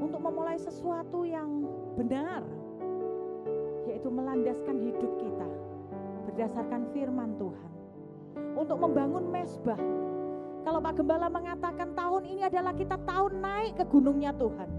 [0.00, 1.68] untuk memulai sesuatu yang
[2.00, 2.40] benar,
[3.84, 5.48] yaitu melandaskan hidup kita
[6.24, 7.70] berdasarkan firman Tuhan,
[8.56, 9.76] untuk membangun mesbah.
[10.64, 14.70] Kalau Pak Gembala mengatakan tahun ini adalah kita tahun naik ke gunungnya Tuhan.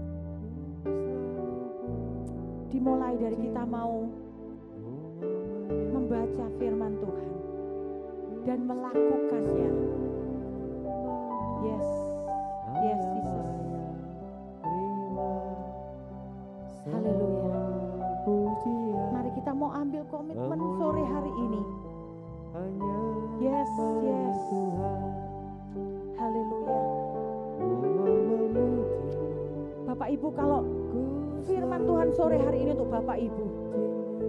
[2.68, 4.10] Dimulai dari kita mau
[5.94, 7.37] membaca firman Tuhan
[8.46, 9.70] dan melakukannya.
[11.64, 11.88] Yes,
[12.82, 13.50] yes Jesus.
[16.92, 17.38] Haleluya.
[19.58, 21.62] mau ambil komitmen sore hari ini.
[23.42, 23.72] Yes,
[24.06, 24.40] yes.
[26.14, 26.78] Haleluya.
[29.90, 30.60] Bapak Ibu kalau
[31.42, 33.44] firman Tuhan sore hari ini untuk Bapak Ibu.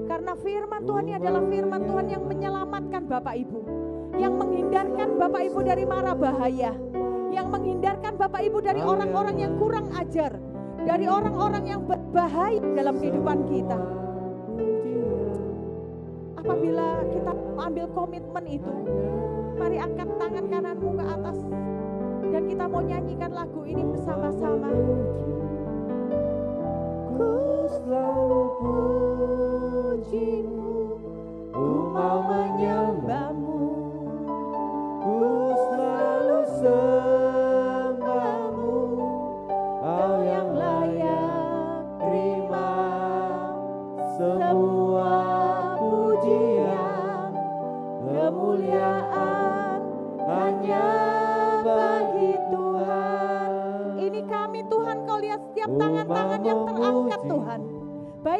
[0.09, 3.48] Karena firman Tuhan ini adalah firman Tuhan yang menyelamatkan Bapak Ibu.
[4.19, 6.75] Yang menghindarkan Bapak Ibu dari mara bahaya.
[7.31, 10.35] Yang menghindarkan Bapak Ibu dari orang-orang yang kurang ajar.
[10.83, 13.79] Dari orang-orang yang berbahaya dalam kehidupan kita.
[16.39, 18.73] Apabila kita ambil komitmen itu,
[19.59, 21.37] mari angkat tangan kananmu ke atas
[22.31, 24.71] dan kita mau nyanyikan lagu ini bersama-sama.
[27.19, 27.33] Ku
[27.67, 28.41] selalu
[29.99, 30.73] pujimu,
[31.51, 32.23] ku mau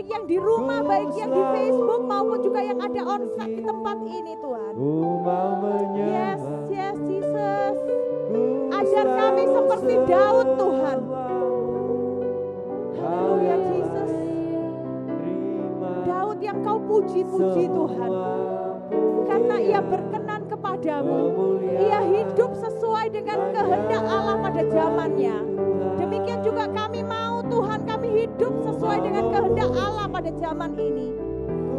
[0.10, 4.34] yang di rumah, baik yang di Facebook maupun juga yang ada onsite di tempat ini
[4.41, 4.74] Tuhan.
[5.93, 6.41] Yes,
[6.74, 7.76] yes Jesus.
[8.74, 10.97] Ajar kami seperti Daud Tuhan.
[12.99, 14.12] Haleluya Jesus.
[16.10, 18.12] Daud yang kau puji-puji Tuhan.
[19.30, 21.22] Karena ia berkenan kepadamu.
[21.62, 25.59] Ia hidup sesuai dengan kehendak Allah pada zamannya.
[28.80, 31.11] Sesuai dengan kehendak Allah pada zaman ini.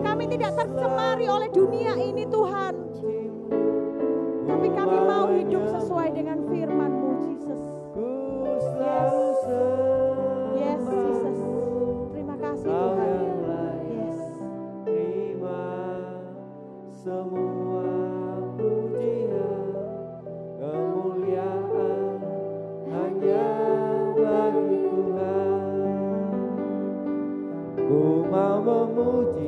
[0.05, 2.76] Kami tidak tercemari oleh dunia ini Tuhan.
[4.44, 7.62] Tapi kami mau hidup sesuai dengan firman-Mu Jesus.
[8.76, 9.16] Yes.
[10.61, 11.38] Yes Jesus.
[12.12, 13.32] Terima kasih Tuhan.
[13.88, 14.18] Yes.
[14.84, 15.64] Terima
[17.01, 17.49] semua
[28.61, 29.39] mau memujimu, ku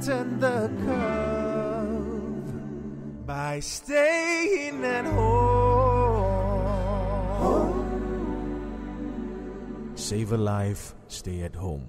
[0.00, 2.46] flatten the curve
[3.26, 5.36] by staying at home.
[9.94, 11.88] Save a life, stay at home.